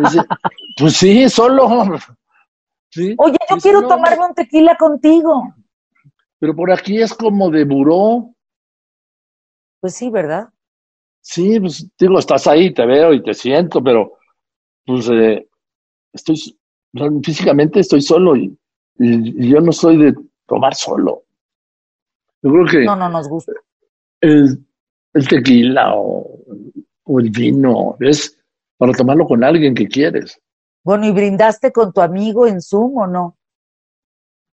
Dice, 0.00 0.20
pues 0.78 0.96
sí, 0.96 1.28
solo. 1.28 1.66
Oye, 1.66 3.36
yo 3.50 3.56
quiero 3.60 3.86
tomarme 3.86 4.26
un 4.26 4.34
tequila 4.34 4.76
contigo. 4.76 5.54
Pero 6.38 6.56
por 6.56 6.72
aquí 6.72 7.00
es 7.00 7.14
como 7.14 7.50
de 7.50 7.64
buró. 7.64 8.34
Pues 9.80 9.94
sí, 9.94 10.10
¿verdad? 10.10 10.48
Sí, 11.22 11.60
pues 11.60 11.88
digo, 11.96 12.18
estás 12.18 12.48
ahí, 12.48 12.74
te 12.74 12.84
veo 12.84 13.14
y 13.14 13.22
te 13.22 13.32
siento, 13.32 13.82
pero 13.82 14.18
pues 14.84 15.08
eh, 15.08 15.48
estoy, 16.12 16.36
físicamente 17.22 17.80
estoy 17.80 18.02
solo 18.02 18.36
y, 18.36 18.58
yo 18.98 19.60
no 19.60 19.72
soy 19.72 19.96
de 19.96 20.14
tomar 20.46 20.74
solo. 20.74 21.22
Yo 22.42 22.50
creo 22.50 22.66
que... 22.66 22.84
No, 22.84 22.94
no 22.94 23.08
nos 23.08 23.28
gusta. 23.28 23.52
El, 24.20 24.64
el 25.14 25.28
tequila 25.28 25.94
o, 25.96 26.38
o 27.04 27.20
el 27.20 27.30
vino 27.30 27.96
es 28.00 28.38
para 28.76 28.92
tomarlo 28.92 29.26
con 29.26 29.42
alguien 29.42 29.74
que 29.74 29.88
quieres. 29.88 30.40
Bueno, 30.84 31.06
¿y 31.06 31.12
brindaste 31.12 31.72
con 31.72 31.92
tu 31.92 32.00
amigo 32.00 32.46
en 32.46 32.60
Zoom 32.60 32.98
o 32.98 33.06
no? 33.06 33.38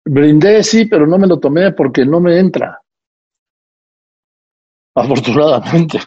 Brindé, 0.05 0.63
sí, 0.63 0.85
pero 0.85 1.07
no 1.07 1.17
me 1.17 1.27
lo 1.27 1.39
tomé 1.39 1.71
porque 1.71 2.05
no 2.05 2.19
me 2.19 2.39
entra. 2.39 2.81
Afortunadamente 4.95 5.99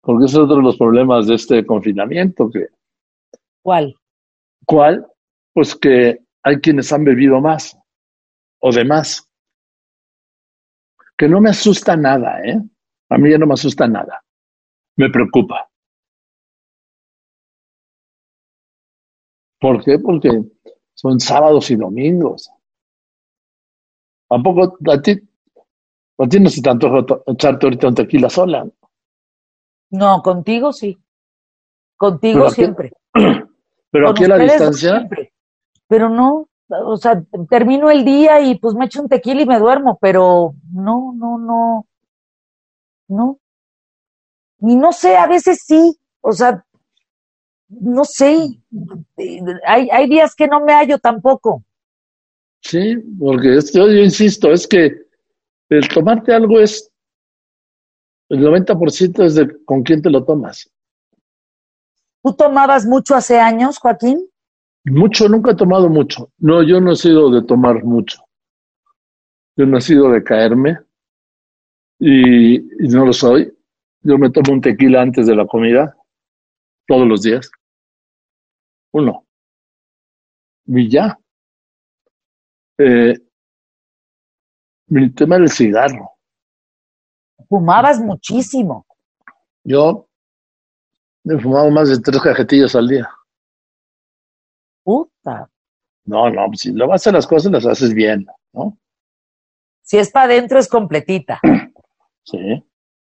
porque 0.00 0.26
ese 0.26 0.36
es 0.36 0.40
otro 0.40 0.56
de 0.56 0.62
los 0.62 0.76
problemas 0.76 1.26
de 1.26 1.34
este 1.34 1.64
confinamiento. 1.66 2.50
Que, 2.50 2.66
¿Cuál? 3.62 3.94
¿Cuál? 4.64 5.06
Pues 5.52 5.74
que 5.74 6.18
hay 6.42 6.60
quienes 6.60 6.92
han 6.92 7.04
bebido 7.04 7.40
más 7.40 7.76
o 8.60 8.72
de 8.72 8.84
más. 8.84 9.28
Que 11.16 11.28
no 11.28 11.40
me 11.40 11.50
asusta 11.50 11.96
nada, 11.96 12.40
¿eh? 12.44 12.60
A 13.10 13.18
mí 13.18 13.30
ya 13.30 13.38
no 13.38 13.46
me 13.46 13.54
asusta 13.54 13.88
nada. 13.88 14.22
Me 14.96 15.10
preocupa. 15.10 15.68
¿Por 19.60 19.84
qué? 19.84 19.98
Porque 19.98 20.30
son 20.94 21.18
sábados 21.18 21.70
y 21.70 21.76
domingos. 21.76 22.50
¿A 24.30 24.38
poco 24.42 24.76
a 24.90 25.02
ti, 25.02 25.12
a 26.18 26.28
ti 26.28 26.40
no 26.40 26.48
se 26.50 26.62
te 26.62 26.70
antoja 26.70 27.04
echarte 27.26 27.66
ahorita 27.66 27.88
un 27.88 27.94
tequila 27.94 28.30
sola? 28.30 28.66
No, 29.90 30.22
contigo 30.22 30.72
sí. 30.72 30.98
Contigo 31.96 32.50
siempre. 32.50 32.92
Pero 33.90 34.10
aquí 34.10 34.24
a 34.24 34.28
la 34.28 34.38
distancia. 34.38 35.08
Pero 35.88 36.10
no, 36.10 36.48
o 36.68 36.96
sea, 36.96 37.22
termino 37.48 37.90
el 37.90 38.04
día 38.04 38.40
y 38.40 38.58
pues 38.58 38.74
me 38.74 38.84
echo 38.84 39.00
un 39.02 39.08
tequila 39.08 39.42
y 39.42 39.46
me 39.46 39.58
duermo, 39.58 39.98
pero 40.00 40.54
no, 40.70 41.14
no, 41.16 41.38
no, 41.38 41.86
no. 43.08 43.38
Y 44.60 44.76
no 44.76 44.92
sé, 44.92 45.16
a 45.16 45.26
veces 45.26 45.62
sí, 45.64 45.96
o 46.20 46.32
sea, 46.32 46.62
no 47.68 48.04
sé, 48.04 48.60
hay, 49.66 49.88
hay 49.90 50.08
días 50.08 50.34
que 50.34 50.46
no 50.46 50.60
me 50.60 50.74
hallo 50.74 50.98
tampoco. 50.98 51.64
Sí, 52.60 52.96
porque 53.18 53.58
yo 53.72 53.86
insisto, 53.88 54.52
es 54.52 54.66
que 54.66 54.90
el 55.70 55.88
tomarte 55.88 56.34
algo 56.34 56.60
es 56.60 56.87
el 58.28 58.40
90% 58.40 59.24
es 59.24 59.34
de 59.34 59.64
con 59.64 59.82
quién 59.82 60.02
te 60.02 60.10
lo 60.10 60.24
tomas. 60.24 60.70
¿Tú 62.22 62.34
tomabas 62.34 62.84
mucho 62.84 63.14
hace 63.14 63.38
años, 63.38 63.78
Joaquín? 63.78 64.28
Mucho, 64.84 65.28
nunca 65.28 65.52
he 65.52 65.56
tomado 65.56 65.88
mucho. 65.88 66.30
No, 66.38 66.62
yo 66.62 66.80
no 66.80 66.92
he 66.92 66.96
sido 66.96 67.30
de 67.30 67.42
tomar 67.42 67.84
mucho. 67.84 68.22
Yo 69.56 69.66
no 69.66 69.78
he 69.78 69.80
sido 69.80 70.10
de 70.10 70.22
caerme 70.22 70.78
y, 71.98 72.58
no 72.88 73.06
lo 73.06 73.12
soy. 73.12 73.52
Yo 74.02 74.18
me 74.18 74.30
tomo 74.30 74.52
un 74.52 74.60
tequila 74.60 75.02
antes 75.02 75.26
de 75.26 75.34
la 75.34 75.46
comida, 75.46 75.96
todos 76.86 77.06
los 77.06 77.22
días. 77.22 77.50
Uno. 78.92 79.26
Y 80.66 80.88
ya. 80.88 81.18
Eh, 82.78 83.18
mi 84.88 85.10
tema 85.10 85.38
del 85.38 85.50
cigarro. 85.50 86.17
Fumabas 87.48 88.00
muchísimo. 88.00 88.86
Yo 89.64 90.06
he 91.24 91.38
fumado 91.38 91.70
más 91.70 91.88
de 91.88 91.98
tres 92.00 92.20
cajetillas 92.20 92.74
al 92.74 92.88
día. 92.88 93.08
Puta. 94.84 95.50
No, 96.04 96.30
no, 96.30 96.46
si 96.54 96.72
lo 96.72 96.86
vas 96.86 96.92
a 96.92 97.02
hacer 97.02 97.12
las 97.14 97.26
cosas, 97.26 97.52
las 97.52 97.66
haces 97.66 97.92
bien, 97.92 98.26
¿no? 98.52 98.78
Si 99.82 99.98
es 99.98 100.10
para 100.10 100.26
adentro, 100.26 100.58
es 100.58 100.68
completita. 100.68 101.40
Sí. 102.30 102.62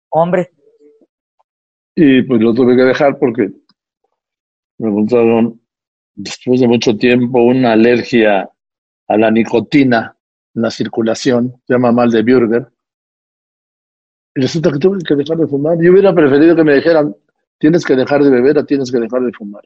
Hombre. 0.09 0.51
Y 1.95 2.21
pues 2.23 2.41
lo 2.41 2.53
tuve 2.53 2.75
que 2.75 2.83
dejar 2.83 3.17
porque 3.17 3.49
me 4.77 4.89
encontraron 4.89 5.61
después 6.13 6.59
de 6.59 6.67
mucho 6.67 6.97
tiempo 6.97 7.41
una 7.41 7.71
alergia 7.71 8.49
a 9.07 9.17
la 9.17 9.31
nicotina 9.31 10.17
en 10.53 10.61
la 10.61 10.69
circulación, 10.69 11.61
se 11.65 11.75
llama 11.75 11.93
mal 11.93 12.11
de 12.11 12.23
Bürger, 12.23 12.67
y 12.67 12.74
resulta 14.35 14.71
que 14.71 14.79
tuve 14.79 14.99
que 14.99 15.15
dejar 15.15 15.37
de 15.37 15.47
fumar. 15.47 15.77
Yo 15.81 15.91
hubiera 15.91 16.13
preferido 16.13 16.55
que 16.55 16.63
me 16.63 16.75
dijeran, 16.75 17.15
tienes 17.57 17.85
que 17.85 17.95
dejar 17.95 18.21
de 18.23 18.29
beber 18.29 18.57
o 18.57 18.65
tienes 18.65 18.91
que 18.91 18.99
dejar 18.99 19.21
de 19.21 19.31
fumar. 19.31 19.63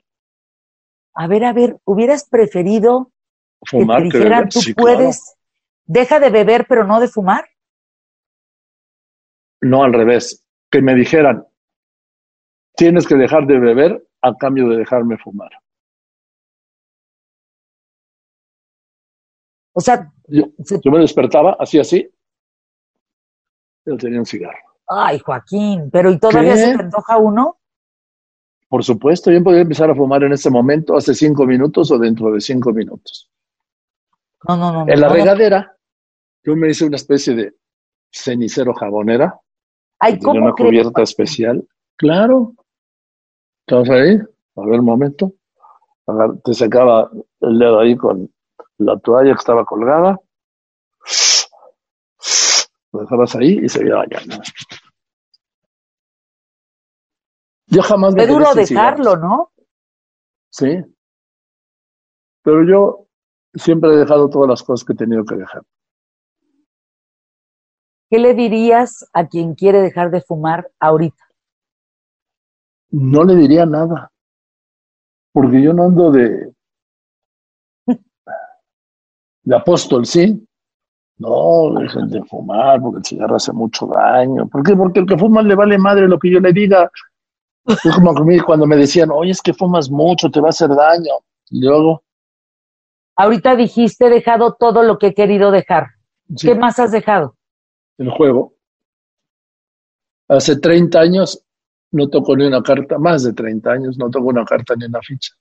A 1.16 1.28
ver, 1.28 1.44
a 1.44 1.54
ver, 1.54 1.78
¿hubieras 1.86 2.28
preferido 2.30 3.12
Fumar, 3.66 4.04
que 4.04 4.10
te 4.10 4.18
dijeran, 4.20 4.50
tú 4.50 4.62
sí, 4.62 4.74
claro. 4.74 4.98
puedes, 4.98 5.36
deja 5.86 6.20
de 6.20 6.30
beber, 6.30 6.66
pero 6.70 6.86
no 6.86 7.00
de 7.00 7.08
fumar. 7.10 7.46
No 9.62 9.84
al 9.84 9.92
revés. 9.94 10.46
Que 10.72 10.82
me 10.82 10.94
dijeran, 10.96 11.46
tienes 12.76 13.06
que 13.08 13.16
dejar 13.16 13.48
de 13.48 13.60
beber 13.60 14.08
a 14.22 14.34
cambio 14.36 14.70
de 14.70 14.78
dejarme 14.78 15.18
fumar. 15.18 15.50
O 19.74 19.82
sea, 19.82 20.12
Yo, 20.28 20.44
se- 20.64 20.80
yo 20.84 20.92
me 20.92 21.00
despertaba 21.00 21.58
así, 21.60 21.80
así. 21.80 22.10
Yo 23.86 23.98
tenía 23.98 24.20
un 24.20 24.26
cigarro. 24.26 24.58
ay, 24.88 25.20
Joaquín, 25.20 25.90
pero 25.92 26.10
¿y 26.12 26.20
todavía 26.20 26.54
¿Qué? 26.54 26.60
se 26.60 26.78
te 26.78 26.84
antoja 26.84 27.18
uno? 27.18 27.58
Por 28.68 28.84
supuesto, 28.84 29.32
yo 29.32 29.44
podría 29.44 29.62
empezar 29.64 29.90
a 29.90 29.96
fumar 29.96 30.24
en 30.24 30.34
este 30.34 30.50
momento, 30.50 30.96
hace 30.96 31.14
cinco 31.16 31.46
minutos 31.46 31.90
o 31.92 31.98
dentro 31.98 32.32
de 32.32 32.40
cinco 32.42 32.72
minutos. 32.72 33.30
No, 34.48 34.58
no, 34.58 34.72
no. 34.72 34.82
En 34.82 35.00
la 35.02 35.08
no, 35.08 35.14
no. 35.14 35.14
regadera, 35.14 35.76
yo 36.44 36.56
me 36.56 36.70
hice 36.70 36.86
una 36.86 36.96
especie 36.98 37.34
de 37.36 37.56
cenicero 38.12 38.74
jabonera, 38.74 39.40
Ay, 40.00 40.18
¿cómo 40.20 40.40
una 40.46 40.54
crees? 40.54 40.70
cubierta 40.70 41.02
especial. 41.02 41.68
Claro. 41.98 42.54
¿Estás 43.68 43.90
ahí? 43.90 44.18
A 44.56 44.66
ver, 44.66 44.80
un 44.80 44.86
momento. 44.86 45.34
Agar- 46.08 46.38
Te 46.44 46.54
sacaba 46.54 47.10
el 47.42 47.60
dedo 47.60 47.80
ahí 47.80 47.96
con 47.98 48.32
la 48.78 48.98
toalla 49.00 49.34
que 49.34 49.40
estaba 49.40 49.66
colgada. 49.66 50.18
Lo 52.92 53.02
dejabas 53.02 53.36
ahí 53.36 53.60
y 53.64 53.70
seguía 53.70 53.96
bañando. 53.96 54.38
Yo 57.68 57.84
jamás 57.84 58.16
me 58.16 58.24
quedé 58.24 58.34
duro 58.34 58.46
sin 58.48 58.56
dejarlo, 58.56 59.12
cigarros. 59.12 59.20
¿no? 59.22 59.52
Sí. 60.50 60.84
Pero 62.42 62.64
yo 62.64 63.08
siempre 63.54 63.92
he 63.92 63.98
dejado 63.98 64.30
todas 64.30 64.50
las 64.50 64.64
cosas 64.64 64.86
que 64.86 64.94
he 64.94 64.96
tenido 64.96 65.24
que 65.24 65.36
dejar. 65.36 65.62
¿Qué 68.10 68.18
le 68.18 68.34
dirías 68.34 69.08
a 69.14 69.28
quien 69.28 69.54
quiere 69.54 69.82
dejar 69.82 70.10
de 70.10 70.22
fumar 70.22 70.72
ahorita? 70.80 71.24
No 72.90 73.24
le 73.24 73.36
diría 73.36 73.68
nada. 73.68 74.12
Porque 75.32 75.62
yo 75.62 75.74
no 75.74 75.84
ando 75.84 76.12
de. 76.12 76.52
de 79.44 79.56
apóstol, 79.56 80.08
¿sí? 80.08 80.44
No, 81.20 81.74
dejen 81.80 82.08
de 82.10 82.24
fumar 82.24 82.82
porque 82.82 83.00
el 83.00 83.06
cigarro 83.06 83.36
hace 83.36 83.52
mucho 83.52 83.86
daño. 83.88 84.48
¿Por 84.48 84.64
qué? 84.64 84.76
Porque 84.76 85.02
el 85.02 85.06
que 85.06 85.18
fuma 85.18 85.42
le 85.42 85.54
vale 85.56 85.78
madre 85.78 86.08
lo 86.08 86.18
que 86.18 86.32
yo 86.32 86.40
le 86.40 86.54
diga. 86.54 86.90
Es 87.68 87.94
como 87.94 88.14
mí 88.24 88.40
cuando 88.40 88.66
me 88.66 88.78
decían, 88.78 89.10
oye, 89.12 89.32
es 89.32 89.42
que 89.42 89.54
fumas 89.54 89.90
mucho, 89.92 90.32
te 90.32 90.40
va 90.40 90.48
a 90.48 90.50
hacer 90.50 90.70
daño. 90.70 91.14
Y 91.50 91.64
luego, 91.66 92.04
Ahorita 93.18 93.58
dijiste, 93.58 94.06
he 94.06 94.10
dejado 94.10 94.54
todo 94.58 94.82
lo 94.82 94.98
que 94.98 95.08
he 95.08 95.14
querido 95.14 95.52
dejar. 95.52 95.88
sí, 96.38 96.48
¿Qué 96.48 96.56
más 96.56 96.80
has 96.80 96.92
dejado? 96.92 97.36
el 97.98 98.10
juego. 98.12 98.54
Hace 100.30 100.58
30 100.58 101.02
años 101.02 101.44
no 101.92 102.08
toco 102.08 102.38
ni 102.38 102.46
una 102.46 102.64
carta, 102.64 102.98
más 102.98 103.24
de 103.24 103.34
30 103.34 103.72
años 103.72 103.98
no 103.98 104.10
toco 104.10 104.28
una 104.28 104.46
carta 104.46 104.74
ni 104.78 104.86
una 104.86 105.02
ficha. 105.02 105.34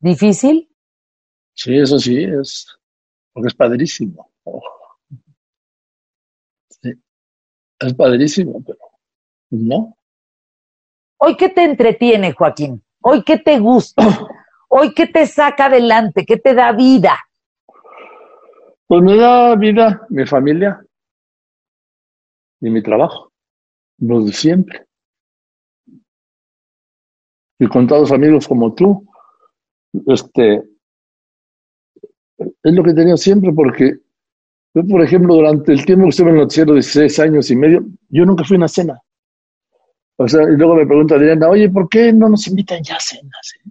¿Difícil? 0.00 0.70
Sí, 1.52 1.76
eso 1.76 1.98
sí, 1.98 2.22
es 2.24 2.78
porque 3.34 3.48
es 3.48 3.54
padrísimo. 3.54 4.30
Sí, 4.44 4.50
es 7.80 7.94
padrísimo, 7.94 8.62
pero 8.64 8.78
no. 9.50 9.96
¿Hoy 11.18 11.36
qué 11.36 11.48
te 11.48 11.64
entretiene, 11.64 12.32
Joaquín? 12.32 12.82
¿Hoy 13.00 13.22
qué 13.22 13.38
te 13.38 13.58
gusta? 13.58 14.02
¿Hoy 14.68 14.92
qué 14.94 15.06
te 15.06 15.26
saca 15.26 15.66
adelante? 15.66 16.24
¿Qué 16.26 16.36
te 16.36 16.54
da 16.54 16.72
vida? 16.72 17.18
Pues 18.86 19.02
me 19.02 19.16
da 19.16 19.54
vida 19.56 20.06
mi 20.08 20.26
familia 20.26 20.82
y 22.60 22.70
mi 22.70 22.82
trabajo, 22.82 23.32
los 23.98 24.26
de 24.26 24.32
siempre. 24.32 24.86
Y 27.58 27.66
con 27.66 27.86
todos 27.86 28.12
amigos 28.12 28.46
como 28.46 28.72
tú, 28.74 29.06
este, 30.06 30.62
es 32.38 32.72
lo 32.72 32.82
que 32.82 32.90
he 32.90 32.94
tenido 32.94 33.16
siempre 33.16 33.52
porque 33.52 33.98
yo, 34.78 34.86
por 34.86 35.02
ejemplo, 35.02 35.34
durante 35.34 35.72
el 35.72 35.84
tiempo 35.84 36.04
que 36.04 36.10
estuve 36.10 36.28
en 36.28 36.36
el 36.36 36.42
noticiero 36.42 36.72
de 36.72 36.76
16 36.76 37.18
años 37.18 37.50
y 37.50 37.56
medio, 37.56 37.84
yo 38.08 38.24
nunca 38.24 38.44
fui 38.44 38.54
a 38.56 38.58
una 38.58 38.68
cena. 38.68 39.00
O 40.16 40.28
sea, 40.28 40.42
y 40.44 40.56
luego 40.56 40.76
me 40.76 40.86
pregunta 40.86 41.16
Adriana, 41.16 41.48
oye, 41.48 41.68
¿por 41.68 41.88
qué 41.88 42.12
no 42.12 42.28
nos 42.28 42.46
invitan 42.46 42.82
ya 42.82 42.96
a 42.96 43.00
cenas? 43.00 43.54
eh?" 43.56 43.70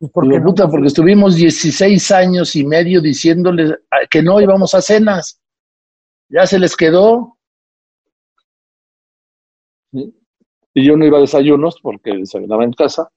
¿Y 0.00 0.08
por 0.08 0.24
Digo, 0.24 0.34
qué 0.34 0.40
no? 0.40 0.46
puta, 0.46 0.68
porque 0.68 0.88
estuvimos 0.88 1.36
16 1.36 2.10
años 2.10 2.56
y 2.56 2.64
medio 2.64 3.00
diciéndoles 3.00 3.72
que 4.10 4.20
no 4.20 4.40
íbamos 4.40 4.74
a 4.74 4.82
cenas. 4.82 5.40
Ya 6.28 6.44
se 6.44 6.58
les 6.58 6.76
quedó. 6.76 7.38
¿Sí? 9.92 10.12
Y 10.74 10.84
yo 10.86 10.96
no 10.96 11.06
iba 11.06 11.18
a 11.18 11.20
desayunos 11.20 11.78
porque 11.80 12.16
desayunaba 12.16 12.64
en 12.64 12.72
casa. 12.72 13.08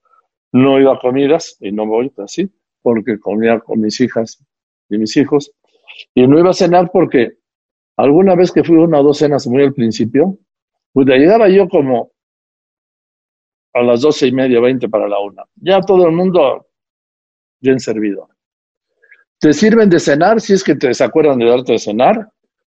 No 0.52 0.80
iba 0.80 0.94
a 0.94 1.00
comidas, 1.00 1.58
y 1.60 1.72
no 1.72 1.88
voy 1.88 2.14
así, 2.18 2.52
porque 2.84 3.20
comía 3.20 3.60
con 3.60 3.80
mis 3.82 4.00
hijas 4.00 4.44
y 4.90 5.00
mis 5.00 5.18
hijos. 5.18 5.52
Y 6.14 6.28
no 6.28 6.40
iba 6.40 6.52
a 6.52 6.54
cenar 6.54 6.90
porque 6.92 7.38
alguna 7.98 8.36
vez 8.36 8.52
que 8.52 8.64
fui 8.64 8.78
una 8.78 9.00
o 9.00 9.04
dos 9.04 9.18
cenas 9.18 9.48
muy 9.48 9.64
al 9.64 9.74
principio, 9.74 10.38
pues 10.94 11.08
llegaba 11.08 11.50
yo 11.50 11.68
como 11.68 12.12
a 13.74 13.82
las 13.82 14.02
doce 14.02 14.28
y 14.28 14.32
media, 14.32 14.62
veinte 14.62 14.88
para 14.88 15.08
la 15.08 15.20
una. 15.20 15.44
Ya 15.56 15.82
todo 15.82 16.06
el 16.08 16.14
mundo 16.14 16.68
bien 17.60 17.80
servido. 17.80 18.30
Te 19.40 19.52
sirven 19.54 19.90
de 19.90 20.00
cenar, 20.00 20.40
si 20.40 20.54
es 20.54 20.64
que 20.64 20.76
te 20.76 20.92
acuerdan 21.04 21.40
de 21.40 21.46
darte 21.50 21.74
de 21.74 21.80
cenar, 21.80 22.30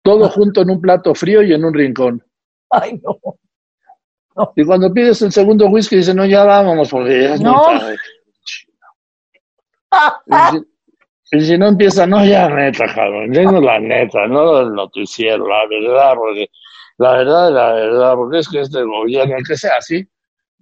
todo 0.02 0.28
junto 0.30 0.62
en 0.62 0.72
un 0.72 0.82
plato 0.82 1.13
frío 1.13 1.44
y 1.44 1.54
en 1.54 1.63
un 1.63 1.74
rincón. 1.74 2.24
Ay, 2.70 3.00
no. 3.04 3.20
Y 4.56 4.63
cuando 4.66 4.94
pides 4.94 5.22
el 5.22 5.32
segundo 5.32 5.68
whisky, 5.68 5.98
dicen, 5.98 6.18
no, 6.18 6.26
ya 6.26 6.44
vámonos, 6.44 6.90
porque 6.90 7.24
ya 7.24 7.34
es 7.36 7.42
muy 7.42 7.52
No. 7.52 7.62
tarde. 7.62 7.98
Y 10.28 10.34
si, 10.58 10.63
y 11.32 11.42
si 11.42 11.58
no 11.58 11.68
empieza, 11.68 12.08
no, 12.08 12.24
ya 12.26 12.48
neta, 12.50 12.86
cabrón, 12.94 13.32
dinos 13.32 13.62
la 13.62 13.80
neta, 13.80 14.28
no 14.28 14.62
el 14.62 14.74
noticiero, 14.74 15.48
la 15.48 15.68
verdad, 15.68 16.16
porque 16.16 16.50
la 16.98 17.12
verdad, 17.18 17.52
la 17.52 17.74
verdad, 17.74 18.16
porque 18.16 18.40
es 18.40 18.48
que 18.48 18.62
este 18.62 18.82
gobierno, 18.84 19.36
el 19.36 19.46
que 19.46 19.58
sea 19.58 19.76
así. 19.78 20.08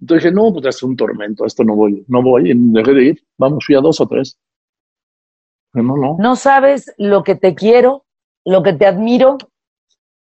Entonces 0.00 0.24
dije, 0.24 0.34
no, 0.34 0.52
pues 0.52 0.66
es 0.66 0.82
un 0.82 0.96
tormento, 0.96 1.46
esto 1.46 1.64
no 1.64 1.74
voy, 1.76 2.04
no 2.08 2.22
voy, 2.22 2.50
y 2.50 2.54
dejé 2.54 2.92
de 2.92 3.04
ir, 3.04 3.22
vamos, 3.38 3.64
fui 3.64 3.76
a 3.76 3.80
dos 3.80 4.00
o 4.00 4.08
tres. 4.08 4.38
No, 5.72 5.96
no. 5.96 6.16
No 6.18 6.36
sabes 6.36 6.92
lo 6.98 7.22
que 7.22 7.36
te 7.36 7.54
quiero, 7.54 8.04
lo 8.44 8.62
que 8.62 8.72
te 8.72 8.86
admiro, 8.86 9.38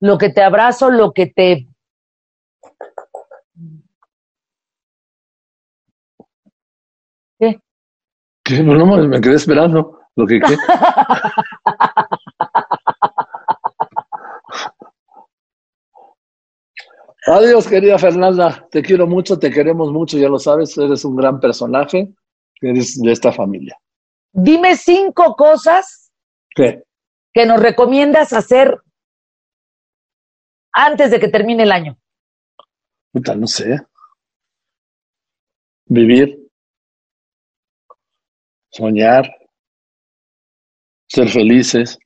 lo 0.01 0.19
que 0.19 0.31
te 0.31 0.43
abrazo, 0.43 0.91
lo 0.91 1.13
que 1.13 1.27
te... 1.27 1.69
¿Qué? 7.39 7.61
¿Qué? 8.45 8.63
Pues 8.63 8.79
no, 8.79 8.87
me 8.87 9.21
quedé 9.21 9.35
esperando. 9.35 9.96
Lo 10.17 10.27
que 10.27 10.41
qué. 10.41 10.57
Adiós, 17.27 17.67
querida 17.67 17.99
Fernanda. 17.99 18.67
Te 18.71 18.83
quiero 18.83 19.07
mucho, 19.07 19.39
te 19.39 19.51
queremos 19.51 19.91
mucho, 19.93 20.17
ya 20.17 20.29
lo 20.29 20.39
sabes. 20.39 20.79
Eres 20.79 21.05
un 21.05 21.17
gran 21.17 21.41
personaje. 21.41 22.15
Eres 22.61 23.01
de 23.03 23.13
esta 23.13 23.33
familia. 23.33 23.77
Dime 24.33 24.77
cinco 24.77 25.35
cosas 25.35 26.13
¿Qué? 26.55 26.85
que 27.33 27.45
nos 27.47 27.61
recomiendas 27.61 28.33
hacer 28.33 28.81
antes 30.73 31.11
de 31.11 31.19
que 31.19 31.29
termine 31.29 31.65
el 31.65 31.73
año. 31.73 31.99
Puta, 33.13 33.35
no 33.35 33.47
sé. 33.47 33.81
Vivir. 35.87 36.39
Soñar. 38.71 39.35
Ser 41.17 41.31
felices. 41.31 41.99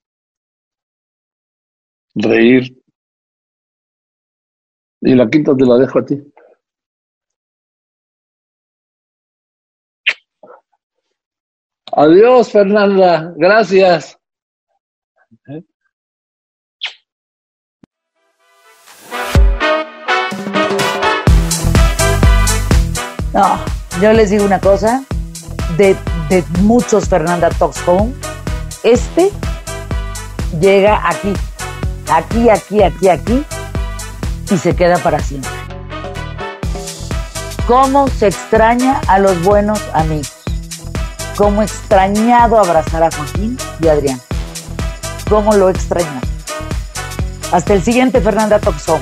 Reír. 2.14 2.80
Y 5.00 5.16
la 5.16 5.28
quinta 5.28 5.56
te 5.56 5.66
la 5.66 5.78
dejo 5.78 5.98
a 5.98 6.04
ti. 6.04 6.14
Adiós, 11.90 12.52
Fernanda. 12.52 13.34
Gracias. 13.36 14.16
No, 23.32 23.64
yo 24.00 24.12
les 24.12 24.30
digo 24.30 24.44
una 24.44 24.60
cosa, 24.60 25.04
de, 25.76 25.96
de 26.28 26.44
muchos 26.60 27.08
Fernanda 27.08 27.50
Talks 27.50 27.88
Home, 27.88 28.14
este 28.82 29.30
llega 30.60 31.08
aquí, 31.08 31.32
aquí, 32.12 32.48
aquí, 32.48 32.82
aquí, 32.82 33.08
aquí, 33.08 33.44
y 34.50 34.58
se 34.58 34.74
queda 34.74 34.98
para 34.98 35.20
siempre. 35.20 35.50
¿Cómo 37.66 38.08
se 38.08 38.26
extraña 38.26 39.00
a 39.06 39.18
los 39.18 39.42
buenos 39.42 39.80
amigos? 39.92 40.40
cómo 41.40 41.62
extrañado 41.62 42.58
abrazar 42.58 43.02
a 43.02 43.10
Joaquín 43.10 43.56
y 43.80 43.88
Adrián. 43.88 44.20
Cómo 45.30 45.54
lo 45.54 45.70
extrañado. 45.70 46.20
Hasta 47.50 47.72
el 47.72 47.82
siguiente, 47.82 48.20
Fernanda 48.20 48.58
Toxón. 48.58 49.00